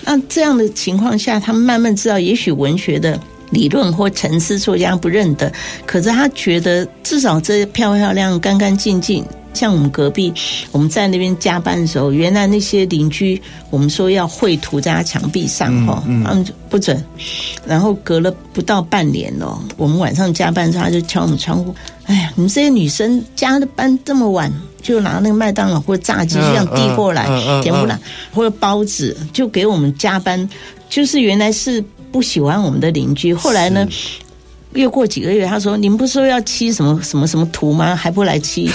[0.09, 5.51] 那这样的情况下，他们慢慢知道，也许文学的理论或层次作家不认得，
[5.85, 9.23] 可是他觉得至少这漂漂亮、干干净净。
[9.53, 10.31] 像我们隔壁，
[10.71, 13.41] 我们在那边加班的时候，原来那些邻居，
[13.71, 17.03] 我们说要绘图在他墙壁上哈，嗯嗯、他们不准。
[17.65, 21.73] 然后隔了不到半年哦，我们晚上加班的时候，他就敲我们窗户。
[22.07, 27.25] 哎呀，你们这些女生加的班这么晚，就拿那个麦当劳或者炸鸡这样递过来，
[27.61, 27.99] 甜不辣
[28.33, 30.49] 或者包子，就给我们加班。
[30.89, 33.87] 就是原来是不喜欢我们的邻居，后来呢？
[34.73, 37.95] 又过几个月，他说：“你们不是说要漆什么什么什么图吗？
[37.95, 38.69] 还不来漆？”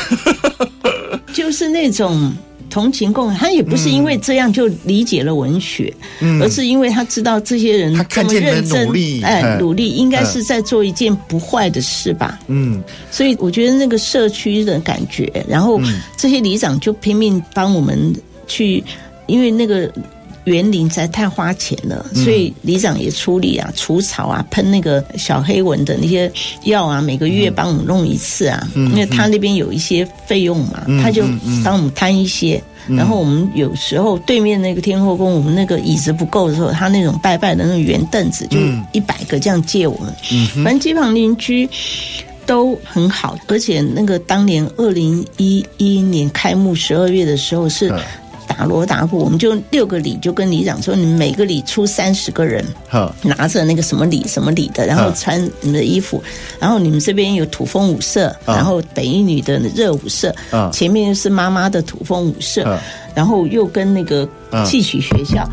[1.32, 2.32] 就是那种
[2.72, 12.40] 同情共，他也不是因为这样就理解了文学，嗯、而是因为他知道这些人这么认真，努力哎，努力应该是在做一件不坏的事吧。
[12.46, 15.78] 嗯，所以我觉得那个社区的感觉，然后
[16.16, 18.14] 这些里长就拼命帮我们
[18.46, 18.82] 去，
[19.26, 19.92] 因为那个。
[20.44, 26.30] 园林实在太花钱了，所以里长也出力啊，除草啊，喷那个小黑蚊的那些
[26.64, 28.68] 药啊，每个月帮我们弄一次啊。
[28.74, 31.22] 嗯、因为他那边有一些费用嘛，嗯、他就
[31.64, 32.62] 帮我们摊一些。
[32.88, 38.58] 嗯、然后我们有时候对面那个天后宫，我们那个椅子不够的时候，他那种拜拜的那种圆凳子，就
[38.92, 40.12] 一百个这样借我们。
[40.32, 41.68] 嗯、反正街坊邻居
[42.44, 47.94] 都很好，而且那个当年二零一一年开幕十二月的时候是。
[48.52, 52.64] 打锣打鼓，我们就六个里就跟里长说，你们每个里出三十个人，
[53.22, 56.22] 拿着那个什么礼什么礼的，然后穿你们的衣服，
[56.58, 60.34] 然后你们这边有土风舞社，然后北一女的热舞社，
[60.72, 62.78] 前面又是妈妈的土风舞社，
[63.14, 64.28] 然后又跟那个
[64.66, 65.48] 戏曲学校，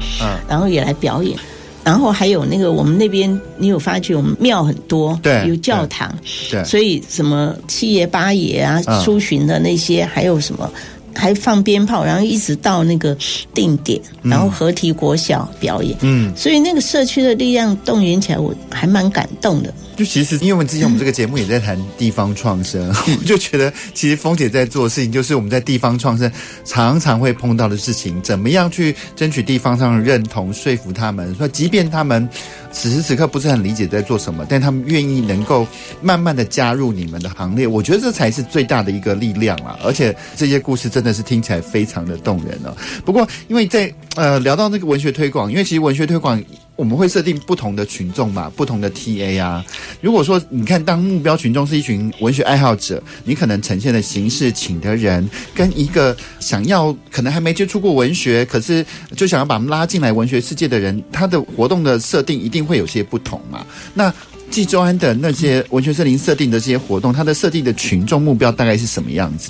[0.48, 1.38] 然后也来表演。
[1.82, 6.14] 然后还有那个我们那边，你有发觉我们庙很多，对，有教堂，
[6.52, 10.70] 对，所以什么七爷八爷啊，出巡的那些，还有什么，
[11.16, 13.18] 还放鞭炮，然后一直到那个
[13.54, 19.74] 定点，然后合体国小表演，嗯，所以那个社区的力量动员起来，我还蛮感动的。
[19.96, 26.32] 就其实，因为我们之前我们这个节目也在谈地方创生， 我们就觉得其实峰姐在做的事情，就是我们在地方创生
[26.64, 32.28] 常常会碰到的事情，怎么样去争取地方上的认同，说服他们，说即便他们
[32.72, 35.68] 此时此刻不是很理解在做什么，但他们愿意能够
[36.02, 39.78] 慢慢的加入你们的行列，我觉得这才是最大的一个力量啊！
[39.84, 42.76] 而且这些故事真真的是听起来非常的动人哦。
[43.04, 46.42] 不过，因为在呃聊到那个文学推广，因为其实文学推广。
[46.76, 49.62] 我们会设定不同的群众嘛，不同的 TA 啊。
[50.00, 63.66] 如果说你看，当目标群众是一群文学爱好者，你可能呈现的形式，请的人跟一个想要可能还没接触过文学，可是就想要把他们拉进来文学世界的人，他的活动的设定一定会有些不同嘛。
[63.94, 64.14] 那
[64.50, 69.50] 纪州安的那些文学森林设定的这些活动，它的设定的群众目标大概是什么样子？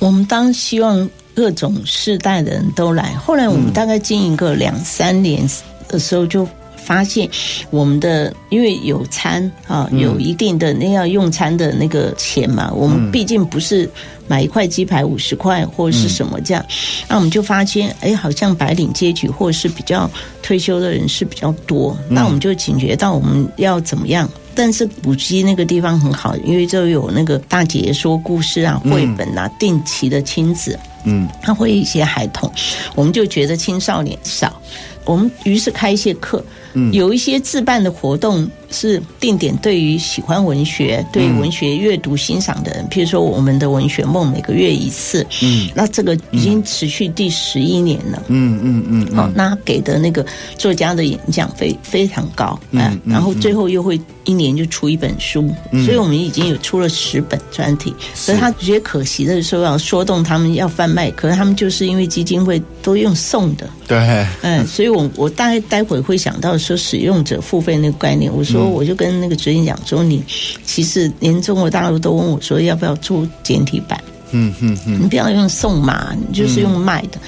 [0.00, 5.48] 我们当希望各种世代的人都来，后来我们大概经营个两三年
[5.86, 6.48] 的时候就。
[6.82, 7.28] 发现
[7.68, 13.88] 我们的因为有餐啊，有一定的那要用餐的那个钱嘛，我们毕竟不是
[14.26, 16.66] 买一块鸡排五十块或者是什么这样，
[17.06, 20.10] 那我们就发现，哎，好像白领阶级或者是比较
[20.42, 24.28] 退休的人是比较多，那我们就警觉到我们要怎么样。
[24.54, 32.50] 但是补习那个地方很好，因为就有那个大姐姐说故事啊、绘本啊、定期的亲子，嗯，他会一些孩童，
[32.94, 34.60] 我们就觉得青少年少，
[35.04, 36.44] 我们于是开一些课。
[36.72, 50.24] 嗯，有一些自办的活动是定点，对于喜欢文学、对文学阅读欣赏的人，譬如说我们的文学梦每个月一次，嗯，那这个已经持续第十一年了，嗯嗯嗯，好，那给的那个
[50.56, 55.52] 作家的演讲非非常高，嗯，然后最后又会一年就出一本书，
[55.84, 63.98] 所以我们已经有出了十本专题，所以他觉得可惜的是说要说动他们要贩卖，可是他们就是因为基金会都用送的，对，
[64.42, 66.56] 嗯，所以我我大概待会会想到。
[66.60, 70.22] 说使用者付费那个概念，我说我就跟那个主任讲说，你
[70.64, 77.18] 其实连中国大陆都问我说要不要出简体版，嗯嗯嗯，你不要用送嘛，你就是用卖的。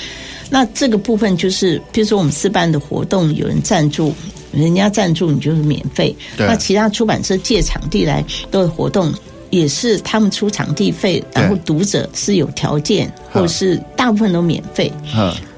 [0.51, 4.15] 那这个部分就是，比如说我们四办的活动，有人赞助，
[4.53, 6.15] 人家赞助你就是免费。
[6.37, 9.11] 那其他出版社借场地来的活动，
[9.49, 14.93] 也是他们出场地费，然后读者是有条件，或者是大部分都免费。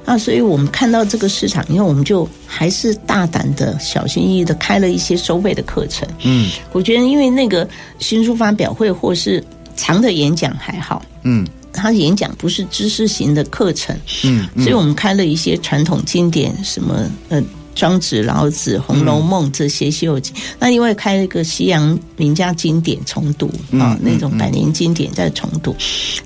[0.05, 6.07] 那所以我们看到这个市场，因为我们就还是大胆的、小心翼翼的开了一些收费的课程。
[6.25, 9.43] 嗯，我觉得因为那个新书发表会或是
[9.77, 11.03] 长的演讲还好。
[11.23, 13.97] 嗯，他演讲不是知识型的课程。
[14.25, 17.43] 嗯，所以我们开了一些传统经典，什么呃。
[17.75, 25.75] 庄子、老子、《红楼梦》这些《西游记》，那因为开了一个西洋名家经典重读啊，那种百年经典在重读，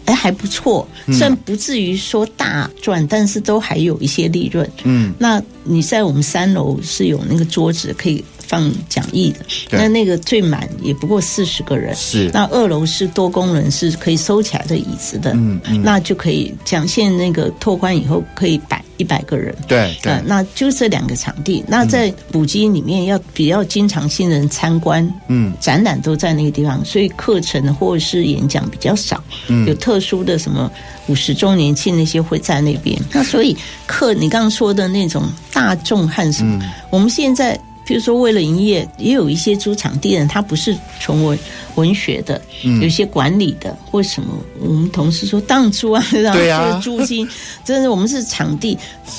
[0.04, 4.70] 哎，还不错，虽然不至于说大赚，但是都还有一些利润。
[4.84, 8.24] 嗯，那你在我们三楼是有那个桌子可以。
[8.48, 11.94] 放讲义的，那那个最满也不过四十个人。
[11.94, 15.32] 是，那二楼是多功能，是可以收起来的椅子的。
[15.34, 19.54] 嗯嗯，那就可以讲线那个拓宽以后可以摆一百个人。
[19.68, 21.62] 对对、呃，那就这两个场地。
[21.68, 29.22] 那在补习里面要比较经常性人参观，嗯，展览都在那个地方，所以课程或者是演讲比较少。
[29.48, 30.70] 嗯，有特殊的什么
[31.08, 32.98] 五十周年庆那些会在那边。
[33.12, 33.54] 那所以
[33.86, 36.58] 课你刚刚说的那种大众和什么，
[36.90, 37.58] 我们现在。
[37.88, 41.38] 比如说，为了营业，也有一些租场地人，他不是纯文
[41.76, 42.38] 文学的，
[42.82, 44.28] 有些管理的或什么。
[44.60, 47.26] 我们同事说当租啊， 这样租金，
[47.64, 48.76] 真的我们是场地。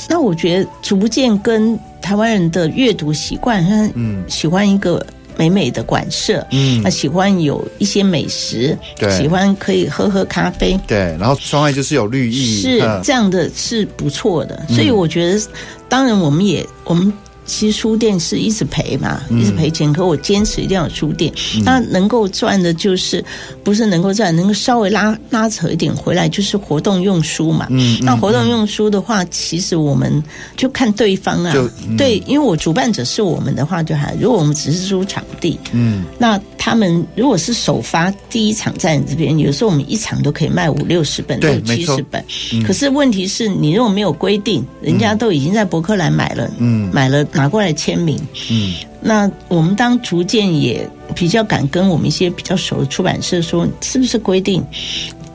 [0.07, 5.03] 那我觉得逐渐跟台湾人的阅读习惯，他嗯，喜欢一个
[5.35, 11.17] 美美的馆舍，嗯，他喜欢有一些美食，对，喜欢可以喝喝咖啡，对。
[11.19, 14.63] 然后窗外就是有绿意，是这样的，是不错的。
[14.69, 15.41] 所以我觉得，
[15.87, 17.11] 当然我们也我们。
[17.49, 19.91] 其实书店是一直赔嘛，一直赔钱。
[19.91, 21.33] 可我坚持一定要有书店，
[21.65, 23.25] 那能够赚的就是
[23.63, 27.65] 不是能够赚，能够稍微拉拉扯一点回来，就是活动用书嘛。
[27.71, 30.23] 嗯，那活动用书的话，其实我们
[30.55, 31.53] 就看对方啊，
[31.97, 42.23] 对，因为我主办者是我们的话就还，如果我们只是租场地，嗯，那他们如果是首发第一场在你这边，有时候我们一场都可以卖五六十本，六七十本。
[42.63, 48.19] 可是问题是你如果没有规定，人家都已经在博客来买了，嗯，买了拿过来签名，
[48.51, 54.61] 嗯，那我们当逐渐也比较敢跟我们一些比较熟的出版社说，是不是规定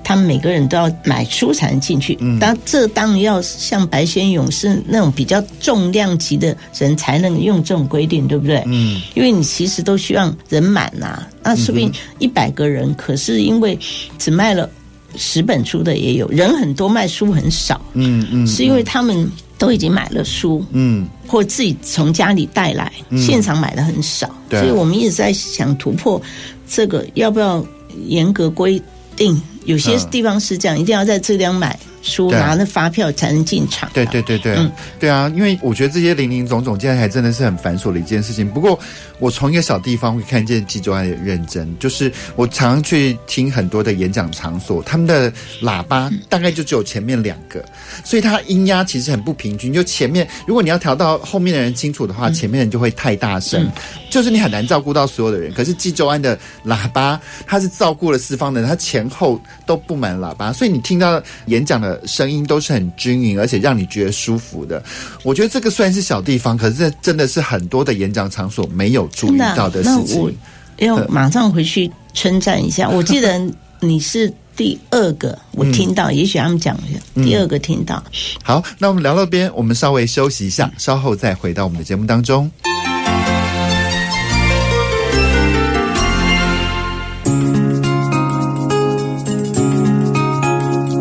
[0.03, 2.14] 他们每个人都要买书才能进去？
[2.21, 8.62] 嗯，当这当然要像白先勇是那种比较重量级的人才能用这种规定，对不对？
[8.67, 13.79] 嗯，因为你其实都希望人满呐，那说不定一百个人，可是因为
[14.19, 14.69] 只卖了。
[15.16, 17.81] 十本书的也有人很多，卖书很少。
[17.94, 24.29] 嗯嗯，是因为他们都已经买了书，嗯，或自己从家里带来，现场买的很少。
[24.50, 26.20] 所以我们一直在想突破
[26.68, 27.64] 这个，要不要
[28.07, 28.81] 严格规
[29.16, 29.40] 定？
[29.64, 31.79] 有些地方是这样，一定要在这边买。
[32.05, 33.90] 书拿了发票才能进场。
[33.93, 38.49] 对对对对，嗯，对啊，因为我觉得这些林林总总，现在还真的是很繁琐的一件事情。
[38.49, 38.79] 不过，
[39.19, 47.64] 我从一个小地方会看见纪州安的认真，就是我常常去听很多的演讲场所，他们的喇叭大概就只有前面两个，
[48.05, 49.73] 所以它音压其实很不平均。
[49.73, 53.67] 就前面，如果你要调到后面的人清楚的话，前面人就会太大声，
[54.14, 55.53] 就是你很难照顾到所有的人。
[55.53, 62.00] 可是济州安的喇叭，它是照顾了四方的人，它前后都布满喇叭，所以你听到演讲的。
[62.07, 64.81] 声音都是很均匀，而且让你觉得舒服的。
[65.24, 70.22] 我觉得这个虽然是小地方，可是这真的是很多的演讲场所没有注意到的事情。
[70.22, 70.31] 我
[70.77, 72.88] 要马上回去称赞一下。
[72.88, 73.40] 我记得
[73.81, 78.00] 你是第二个我听到，嗯、也许他们讲一下，第二个听到。
[78.44, 82.48] 好，那我们聊到边，我们稍微休息一下，稍后再回到我们的节目当中。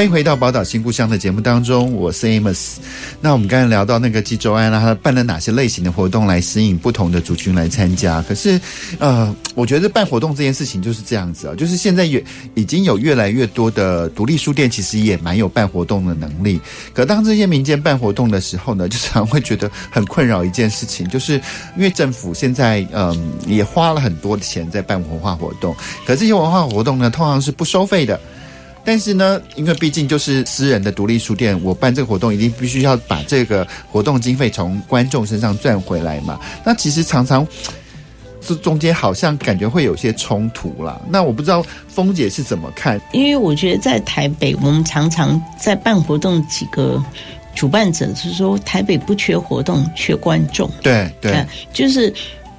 [0.00, 2.76] 欢迎回到《宝岛新故乡》的节目当中，我是 Amos。
[3.20, 8.22] 那我们刚才聊到那个济州安，他办了哪些类型的活动来吸引不同的族群来参加？
[8.22, 8.58] 可是，
[8.98, 16.58] 呃，我觉得办活动这件事情就是这样子啊，就是现在也已经有越来越多的独立书店，其实也蛮有办活动的能力。
[16.94, 21.34] 可当这些民间办活动的时候呢，就常会觉得很困扰一件事情，就是
[21.76, 28.18] 因为政府现在嗯、也花了很多的钱在办文化活动，可这些文化活动呢，通常是不收费的。
[28.90, 36.40] 但是呢，因为毕竟就是私人的独立书店，我办这个活动一定必须要把这个活动经费从观众身上赚回来嘛。
[36.64, 37.46] 那其实常常
[38.40, 41.00] 这中间好像感觉会有些冲突啦。
[41.08, 43.00] 那我不知道峰姐是怎么看？
[43.12, 47.00] 因为我觉得在台北，我们常常在办活动，几个
[47.54, 50.68] 主办者是说台北不缺活动，缺观众。
[50.82, 52.12] 对对，就是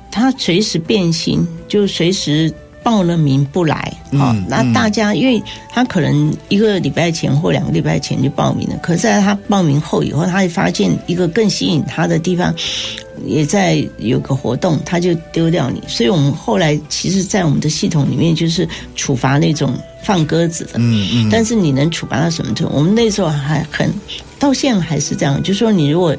[0.09, 2.49] 他随时变形，就随时。
[2.83, 12.53] 报了名不来，好、嗯，那大家因为他可能一个礼拜前或两个礼拜前就报名了，可是在他报名后以后，他会发现一个更吸引他的地方，
[13.25, 15.81] 也在有个活动，他就丢掉你。
[15.87, 22.75] 所以我们后来其实，在我们的系统里面，就是处罚那种放鸽子的，嗯嗯，但是你能处罚到什么程度？
[22.75, 23.93] 我们那时候还很，
[24.39, 26.15] 到现在还是这样，就是说你如果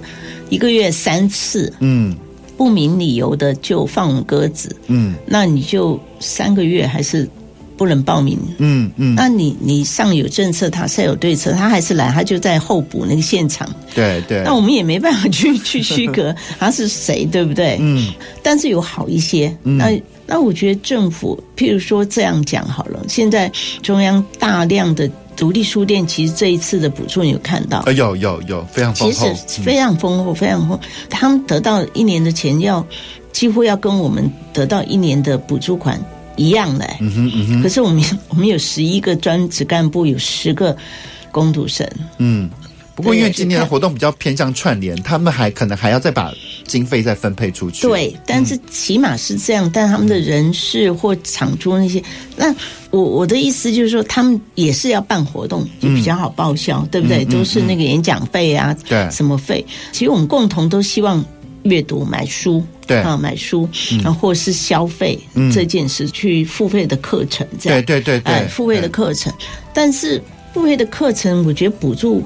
[0.48, 2.16] 一个月三次，嗯。
[2.62, 7.28] 不明理由的就放鸽子，嗯，那你就三个月还是
[7.76, 17.78] 不能报名，嗯嗯，那你你上有政策，他下有对策，他还是来，他就在候补那个现场，对对，那我们也没办法去去区隔 他是谁，对不对？
[17.80, 18.12] 嗯，
[18.44, 23.50] 但是有好一些，嗯、那那我觉得政府，譬如说这样讲好了，现在
[23.82, 25.10] 中央大量的。
[25.36, 27.82] 独立书店其实这一次的补助你有看到？
[27.92, 30.80] 有有有，非常丰厚，其实非常丰厚，非常丰厚。
[31.08, 32.84] 他们得到一年的钱要
[33.32, 36.00] 几乎要跟我们得到一年的补助款
[36.36, 36.86] 一样的。
[37.00, 37.62] 嗯哼嗯哼。
[37.62, 40.76] 可是我们 我们有十一个专职干部，有十个
[41.30, 41.88] 工读生。
[42.18, 42.50] 嗯。
[42.94, 46.30] 不过，因为今年的活动比较偏向串联，他们还可能还要再把
[46.72, 47.86] 经费再分配出去。
[47.86, 49.66] 对，但是起码是这样。
[49.66, 52.02] 嗯、但他们的人事或场租那些，
[52.34, 52.54] 那
[52.90, 57.24] 我我的意思就是说，他们也是要办活动，就比较好报销，嗯、对不对？
[57.26, 59.64] 都是那个演讲费啊，对，什么费？
[59.92, 61.22] 其实我们共同都希望
[61.64, 62.98] 阅读买书，对。
[63.02, 63.68] 啊，买书，
[64.02, 65.18] 然后或是消费
[65.52, 67.82] 这件事去付费的课程，这样。
[67.82, 69.30] 对对对对，付费的课程，
[69.74, 70.22] 但是
[70.54, 72.22] 付费的课程，我觉得补助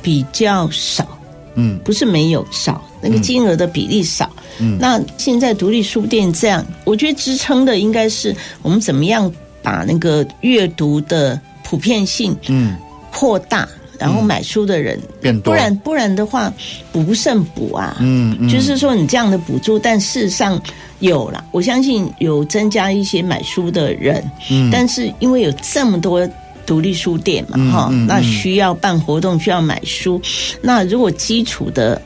[0.00, 1.17] 比较少，
[1.54, 9.32] 嗯，不是没有少，那个金额的比例少，嗯，那现在独立书店这样，我觉得支撑的应该是我们怎么样
[9.62, 12.76] 把那个阅读的普遍性，嗯，
[13.12, 13.68] 扩大。
[13.98, 16.54] 然后买书的人、嗯、变多，不然不然的话
[16.92, 17.96] 补不胜补啊。
[17.98, 20.56] 嗯，嗯，就是说你这样的补助，但事实上
[21.00, 24.24] 有了，我相信有增加一些买书的人。
[24.52, 26.24] 嗯，但是因为有这么多
[26.68, 30.20] 独立书店嘛，哈、嗯嗯嗯，那需要办活动，需要买书。
[30.60, 32.00] 那如果基础的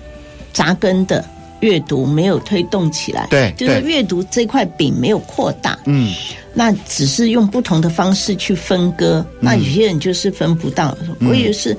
[0.52, 1.24] 扎根的
[1.60, 6.14] 阅读没有推动起来，对，就是阅读这块饼没有扩大，嗯。
[6.54, 10.94] 那只是用不同的方式去分割，那有些人就是分不到。
[11.18, 11.74] 嗯、我也是，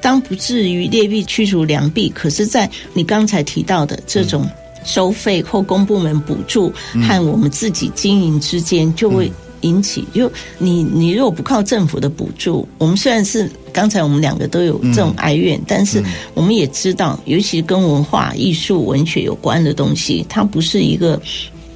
[0.00, 4.48] 当不至于劣币驱逐良币，可是，在你刚才提到的这种
[4.84, 6.72] 收费或公部门补助
[7.08, 9.28] 和我们自己经营之间，就会
[9.62, 10.04] 引起。
[10.14, 16.00] 就你你如果不靠政府的补助，我们虽然是刚才我们两个都有这种哀怨，但是
[16.34, 21.20] 我们也知道，尤其跟文化艺术、文学有关的东西，它不是一个。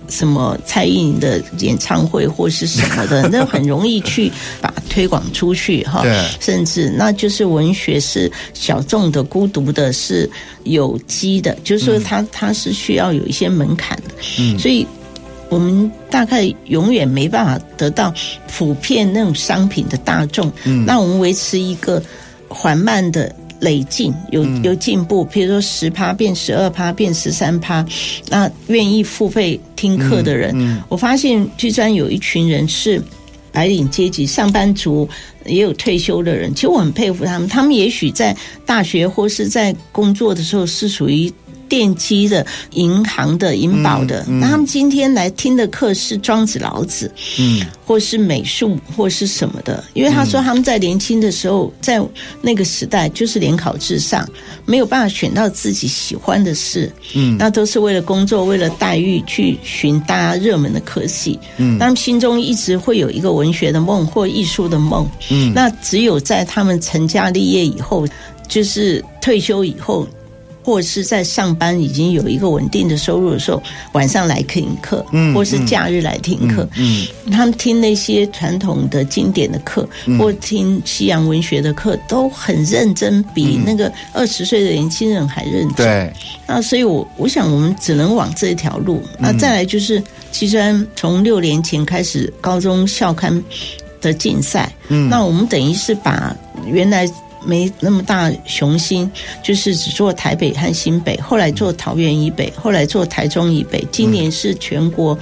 [0.09, 4.31] 什么蔡依林的演唱会或是什么的， 那很容易去
[4.61, 6.05] 把推广出去哈。
[6.39, 10.31] 甚至那就是文学是小众的、孤独的，是
[10.63, 14.15] 有机的，就是说它它是需要有一些门槛的。
[14.39, 14.87] 嗯，所以
[15.49, 18.13] 我们大概永远没办法得到
[18.57, 20.53] 普遍那种商品的大众。
[20.65, 22.03] 嗯，那我们维持一个
[22.49, 23.35] 缓慢的。
[23.59, 27.83] 累进有有进步，比如说十趴变十二趴变十三趴，
[28.29, 33.03] 那愿意付费听课的人，嗯嗯、我发现居然有一群人是
[33.51, 35.09] 白领阶级上班族，
[35.47, 38.37] 也有退休的人，其实我很佩服他们，他们也许在
[38.67, 41.33] 大学或是在工作的时候是属于。
[41.69, 49.83] 电机的、银行的、银保的，那、他们今天来听的课是庄子、老子，嗯，或是美术，或是什么的。
[49.95, 52.01] 因为他说他们在年轻的时候，在
[52.41, 54.29] 那个时代就是联考至上，
[54.65, 68.07] 没有办法选到自己喜欢的事，嗯，那都是为了工作、为了待遇去寻大家热门的科系，嗯，他们心中一直会有一个文学的梦或艺术的梦，嗯，那只有在他们成家立业以后，
[68.49, 70.07] 就是退休以后。
[70.67, 73.63] 或者是在上班已经有一个稳定的收入的时候，
[73.93, 85.77] 晚上来听课，嗯，或是假日来听课，嗯，嗯，他们听那些传统的经典的课，嗯，或听西洋文学的课，都很认真，比那个二十岁的年轻人还认真。
[85.77, 86.13] 对，
[86.49, 89.01] 那所以我我想我们只能往这条路。
[89.21, 90.03] 那再来就是，
[90.33, 93.41] 其实从六年前开始高中校刊
[94.01, 96.37] 的竞赛，嗯，那我们等于是把
[96.67, 97.09] 原来。
[97.47, 99.09] 没那么大雄心，
[99.43, 103.87] 就是只做台北和新北，后来做桃园以北，后来做台中以北。
[103.93, 105.17] 今年是全国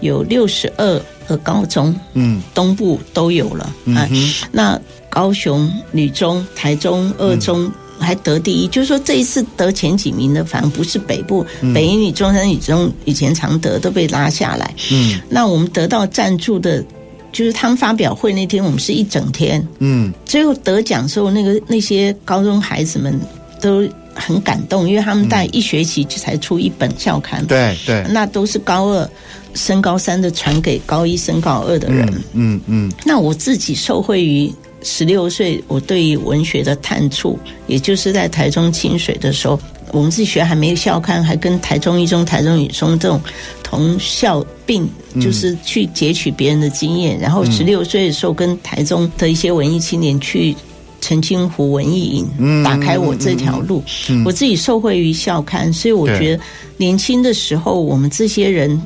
[0.00, 4.08] 有六十二个高中，嗯，东部都有了啊。
[4.50, 14.74] 那高雄女中、台中二中还得第一，就是说这一次得前几名的，反而不是北部，北一女、中山女中以前常得都被拉下来。
[14.90, 16.84] 嗯，那我们得到赞助的。
[17.32, 19.66] 就是他们发表会那天，我们是一整天。
[19.78, 23.18] 嗯，最后得奖的时候，那个那些高中孩子们
[23.60, 27.44] 都很感动，因为他们在一学期才出一本校刊。
[27.46, 29.10] 对对，那都是高二
[29.54, 32.06] 升高三的传给高一升高二的人。
[32.32, 34.52] 嗯嗯，那我自己受惠于
[34.82, 39.58] 十六岁，我对于文学的探触，也就是在台中清水的时候。
[39.90, 43.18] 我们自己学还没有校刊，还跟台中一中、台中女中这种
[43.62, 44.86] 同校并，
[45.18, 47.18] 就是去截取别人的经验。
[47.18, 50.54] 嗯、然后十六岁的时候，跟台中的一些文艺青年去
[51.00, 52.02] 澄清湖文艺
[52.38, 53.82] 营，打开我这条路。
[54.10, 56.42] 嗯嗯嗯、我自己受惠于校刊，所以我觉得
[56.76, 58.78] 年轻的时候，我们这些人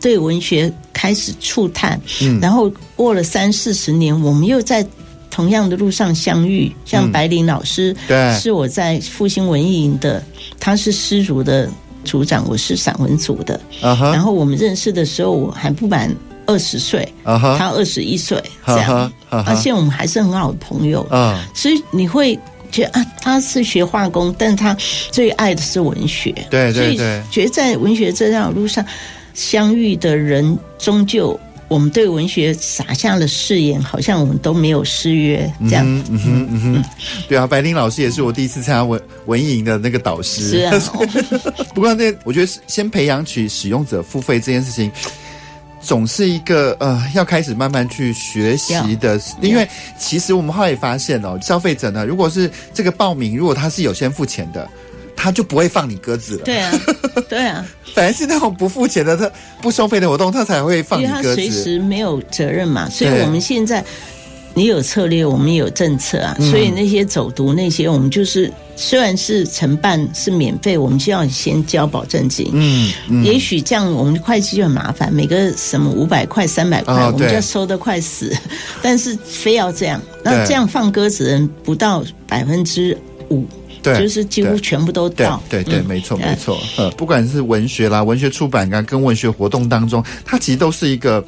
[0.00, 4.86] 对文学开始触探，嗯、然后过了三四十年，我们又在。
[5.30, 10.20] 同样的路上相遇，像白灵老师，对，是我在复兴文艺营的，
[10.58, 11.70] 他是失足的
[12.08, 13.60] 组长，我是散文组的。
[13.82, 14.12] Uh -huh.
[14.12, 16.14] 然后我们认识的时候，我还不满
[16.46, 17.58] 二十岁，uh -huh.
[17.58, 19.44] 他二十一岁，这样，uh -huh.
[19.44, 19.44] Uh.
[19.46, 21.06] 而且我们还是很好的朋友。
[21.10, 21.38] Uh -huh.
[21.54, 22.38] 所以你会
[22.70, 24.74] 觉得啊，他是学化工，但他
[25.10, 26.32] 最爱的是文学。
[26.48, 28.82] 对对对，所以觉得在文学这条路上
[29.34, 31.38] 相遇的人，终究。
[31.68, 35.84] 我们对文学撒下了誓言，好像我们都没有失约这样。
[35.86, 36.84] 嗯哼嗯哼，嗯哼，
[37.28, 40.48] 对啊，白灵老师也是我第一次参加文文艺营的那个导师。
[40.48, 40.72] 是啊，
[41.74, 44.90] 不过那我觉得先培养起使用者付费这件事情，
[45.80, 49.20] 总是一个呃要开始慢慢去学习的。
[49.42, 54.66] 因为其实我们后来也发现哦，消费者呢，如果是这个报名，如果他是有先付钱的。
[55.20, 56.44] 他就不会放你鸽子了。
[56.44, 56.72] 对啊，
[57.28, 59.28] 对啊，反而是那种不付钱的、他
[59.60, 61.16] 不收费的活动，他才会放你鸽子。
[61.16, 63.84] 因为他随时没有责任嘛，所以我们现在
[64.54, 66.36] 你有策略，我们也有政策啊。
[66.38, 72.48] 所以那些走读那些，我们就是虽然是承办是免费，我们就要先交保证金。
[72.52, 78.32] 嗯，嗯也许这样我们会计就很麻烦，每个什么五百块、三百块，哦、我们就要收得快死。
[78.80, 82.96] 但是非要这样，那这样放鸽子的人不到百分之
[83.30, 83.44] 五。
[83.82, 85.42] 对，就是几乎全部都到。
[85.48, 86.58] 对对，对，没错没错。
[86.76, 91.24] 呃，不管是文学啦、文学出版啊，跟文学活动当中，它其实都是一个，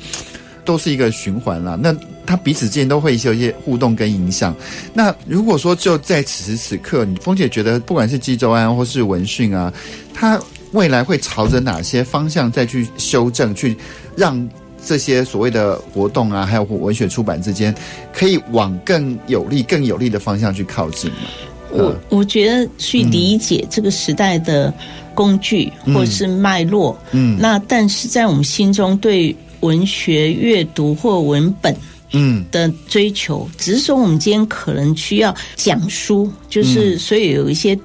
[0.65, 1.79] 都是一个循环啦。
[1.81, 1.95] 那
[2.27, 4.55] 它彼此之间都会有一些互动跟影响。
[4.95, 9.73] 那如果说就在此时此刻，你峰姐觉得，不管是纪州安或是文讯啊，
[10.15, 10.41] 它
[10.73, 13.77] 未来会朝着哪些方向再去修正，去
[14.17, 14.49] 让
[14.85, 17.75] 这些所谓的活动啊，还有文学出版之间，
[18.13, 21.17] 可以往更有利、更有利的方向去靠近吗？
[21.73, 24.73] 我我觉得去理解这个时代的
[25.15, 31.75] 工具或是脉络，嗯，那但是在我们心中对文学阅读或文本，
[32.13, 32.45] 嗯。
[32.51, 37.79] 的追求，只是说我们今天可能需要讲书，就是所以有一些。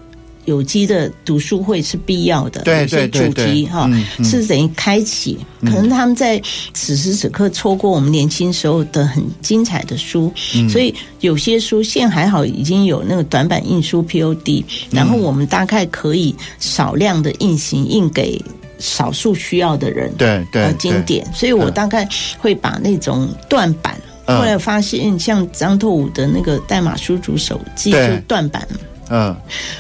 [0.46, 3.90] 有机的读书会是必要的，对对对，主题哈
[4.24, 6.42] 是等于开启，可能他们在
[6.74, 10.32] 此时此刻错过我们年轻时候的很精彩的书，
[10.70, 18.40] 所以有些书现在还好已经有那个短版印书 POD，然后我们大概可以少量的印行印给
[18.78, 28.68] 少数需要的人，对对，经典，所以我大概会把那种断版，后来发现像张拓武的那个代码书主手记就断版。
[29.10, 29.36] 嗯，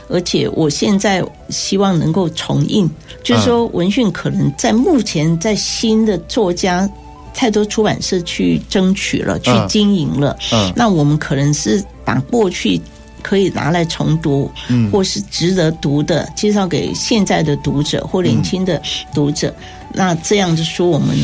[0.07, 2.89] 而且我现在希望能够重印，
[3.23, 6.89] 就是说文讯可能在目前在新的作家
[7.33, 12.79] 太多出版社去争取了，去经营了，嗯，那我们可能是把过去
[13.21, 18.81] 可以拿来重读，嗯，或是值得读的介绍给现在的读者或年轻的
[19.13, 19.53] 读者，
[19.91, 21.17] 那这样的书我们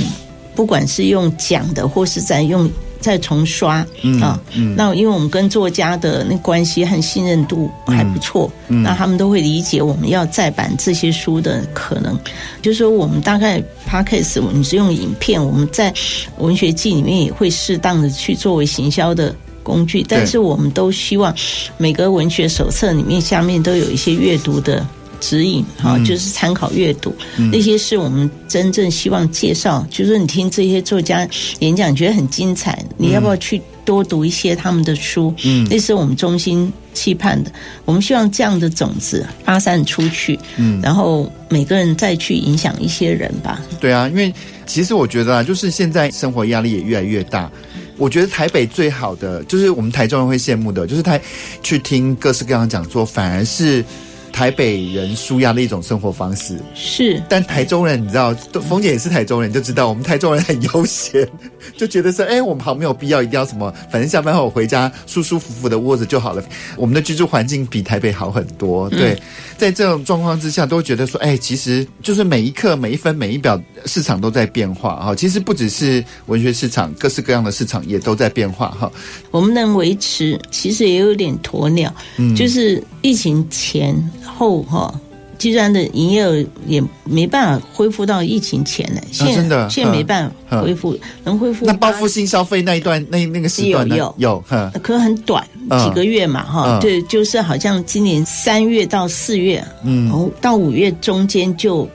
[0.55, 2.69] 不管是用讲的或是在用。
[3.01, 4.21] 再重刷、嗯、
[4.77, 12.17] 那因为我们跟作家的那关系和信任度还不错，那他们都会理解我们要再版这些书的可能。
[12.61, 15.93] 就是说，我们大概 Podcast 我们是用影片，我们在
[16.37, 21.35] 文学季里面也会适当的去作为行销的工具，但是我们都希望
[21.77, 24.85] 每个文学手册里面下面都有一些阅读的。
[25.21, 29.79] 指引哈，就是参考阅读，嗯、那些是我们真正希望介绍。
[29.83, 31.25] 嗯、就是你听这些作家
[31.59, 35.33] 演讲，觉得很精彩，嗯、你要不要去多读一些他们的书？
[35.45, 37.51] 嗯，那是我们衷心期盼的。
[37.85, 43.61] 我们希望这样的种子发散出去，嗯，然后每个人再去影响一些人吧。
[43.79, 44.33] 对啊，因为
[44.65, 47.49] 其实我觉得啊，就是现在生活压力也越来越大。
[47.97, 51.21] 我觉得台北最好的，就是我们台中人会羡慕的，就是台
[51.61, 53.85] 去听各式各样的讲座，反而是。
[54.31, 58.33] 台北人舒压的一种生活方式是，但台中人你知道，
[58.67, 61.27] 冯姐也是台中人，就知道我们台中人很悠闲，
[61.77, 66.43] 就觉得说，哎，我们好没有必要一定要什么，反正下班后我回家舒舒服服的窝着就好了。
[66.77, 69.15] 我们的居住环境比台北好很多，对，
[69.57, 75.15] 在这种状况之下，都会觉得说，哎，其实就是每一刻、每一分、每一秒，市场都在变化哈。
[75.15, 78.91] 其实不只是文学市场，各式各样的市场也都在变化哈。
[79.29, 83.91] 我们能维持，其实也有点鸵鸟，嗯，就是疫情前。
[84.37, 84.93] 后哈，
[85.37, 91.65] 居然的营业额也没办法恢复到疫情前呢，现在、啊、真的现在没办法恢复，能恢复。
[91.65, 94.15] 那报复性消费那一段，那那个时段有有。
[94.17, 94.43] 有，
[94.81, 95.45] 可很短，
[95.83, 101.87] 几个月嘛哈，嗯、对，就是好像今年三月到四月，嗯，到五月中间就。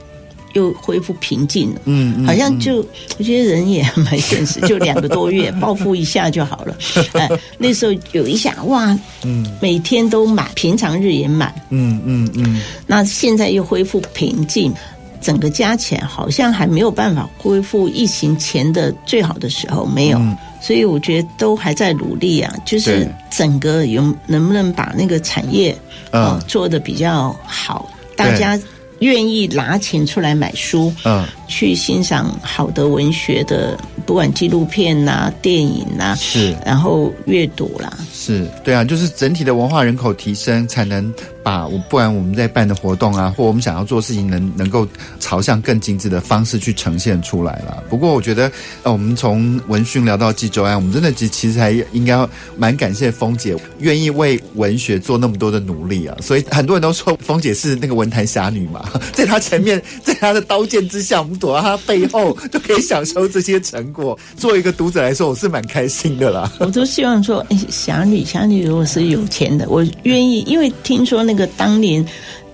[0.56, 2.78] 又恢复平静了，嗯，嗯，好像就
[3.18, 6.74] 我觉得人也蛮现实， 就两个多月报复一下就好了。
[7.12, 7.28] 哎，
[7.58, 12.62] 那时候有一下哇，嗯，每天都满，平常日也满，嗯嗯嗯。
[12.86, 14.72] 那现在又恢复平静，
[15.20, 20.18] 整个加起来好像还没有办法恢复疫情前的最好的时候，没有。
[20.62, 25.76] 所以我觉得都还在努力啊，就是整个有能不能把那个产业
[26.10, 28.58] 啊做的比较好，大家。
[29.00, 41.12] 愿意拿钱出来买书，嗯，去欣赏好的文学的，不管纪录片呐、啊、电影呐、啊，是，然后阅读啦，是对啊，就是整体的文化人口提升才能。
[41.46, 44.84] 把我不然我们在办的活动啊，或我们想要做事情能，能能够
[45.20, 47.84] 朝向更精致的方式去呈现出来了。
[47.88, 48.50] 不过我觉得，
[48.82, 56.16] 呃，我们从文讯聊到济州安，我们真的其其实还应该蛮感谢峰姐愿意为文学做那么多的努力啊。
[56.20, 58.84] 所以很多人都说峰姐是那个文坛侠女嘛，
[59.14, 64.18] 在她前面，在她的刀剑之下，我们躲到他背后就可以享受这些成果。
[64.36, 66.52] 作为一个读者来说，我是蛮开心的啦。
[66.60, 71.46] 我都希望说，哎，侠女，侠女如果是有钱的，我愿意，因为听说那个。
[71.56, 72.04] 当年，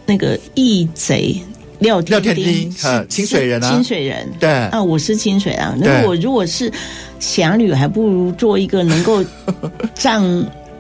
[0.07, 1.35] 那那个义贼
[1.79, 5.75] 廖天丁，廖天丁呃，清水人啊，清水人，对啊，我是清水啊。
[5.79, 6.71] 那我如果是
[7.19, 9.25] 侠女，还不如做一个能够
[9.95, 10.23] 仗。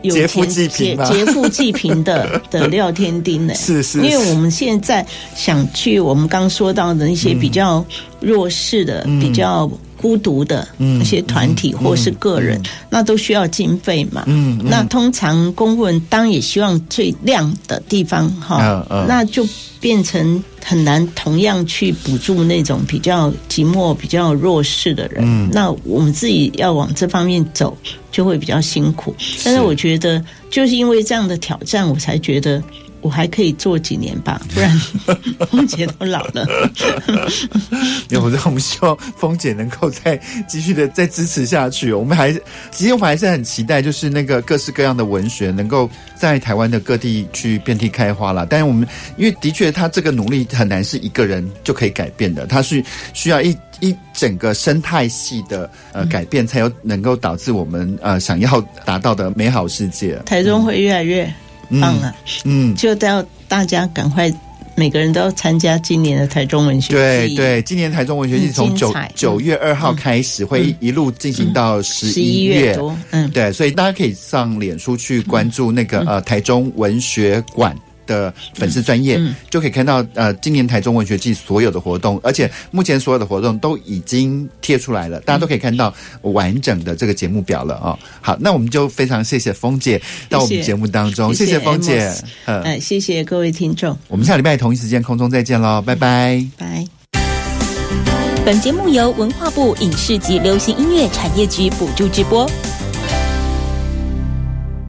[0.03, 3.55] 有劫富济贫，劫富济贫的 的廖天丁呢？
[3.55, 7.84] 是，是是，因为我们现在想去我们刚说到的那些比较
[8.20, 14.24] 弱势的、嗯、比较孤独的那些团体或是个人，嗯嗯嗯、那都需要经费嘛。
[14.26, 19.46] 嗯，嗯那通常公务人当然也希望最亮的地方哈，嗯嗯、那就
[19.83, 25.22] 变成很难同样去补助那种比较寂寞、比较弱势的人。
[25.22, 27.76] 嗯，那我们自己要往这方面走。
[28.12, 32.62] 就会比较辛苦，但是我觉得就是因为这样的挑战，我才觉得
[33.03, 34.70] 我还可以做几年吧，不然
[35.50, 36.46] 凤姐都老了。
[38.09, 41.92] 有的，我们希望凤姐能够再继续的再支持下去。
[41.92, 42.32] 我们还
[42.70, 48.46] 其实我们还是很期待，就是那个各式各样的文学能够在台湾的各地去遍地开花了。
[48.46, 48.86] 但是我们
[49.16, 52.82] 因为的确，他这个努力很难是一个人就可以改变的，他是
[53.12, 53.57] 需要一。
[53.80, 60.14] 一整个生态系的呃改变，才有能够导致我们呃想要达到的美好世界。
[60.24, 61.28] 台中会越来越
[61.80, 62.14] 棒了，
[62.44, 64.32] 嗯，就都要大家赶快，
[64.74, 66.94] 每个人都要参加今年的台中文学季。
[66.94, 72.78] 对对，今年台中文学季从九九月二号开始，会一路进行到十一月。
[73.10, 77.76] 嗯，对，所以大家可以上脸书去关注那个呃台中文学馆。
[78.12, 87.98] 的粉丝专业、嗯、就可以看到，呃，今年台中文学季所有的活动，而且目前所有的活动都已经贴出来了，大家都可以看到完整的这个节目表了哦。
[88.20, 92.12] 好，那我们就非常谢谢峰姐到我们节目当中，谢谢峰姐，
[92.44, 96.86] 嗯，谢谢各位听众，我们下礼拜同一时间空中再见喽，拜拜，拜。
[98.44, 102.50] 本节目由文化部影视及流行音乐产业局补助直播。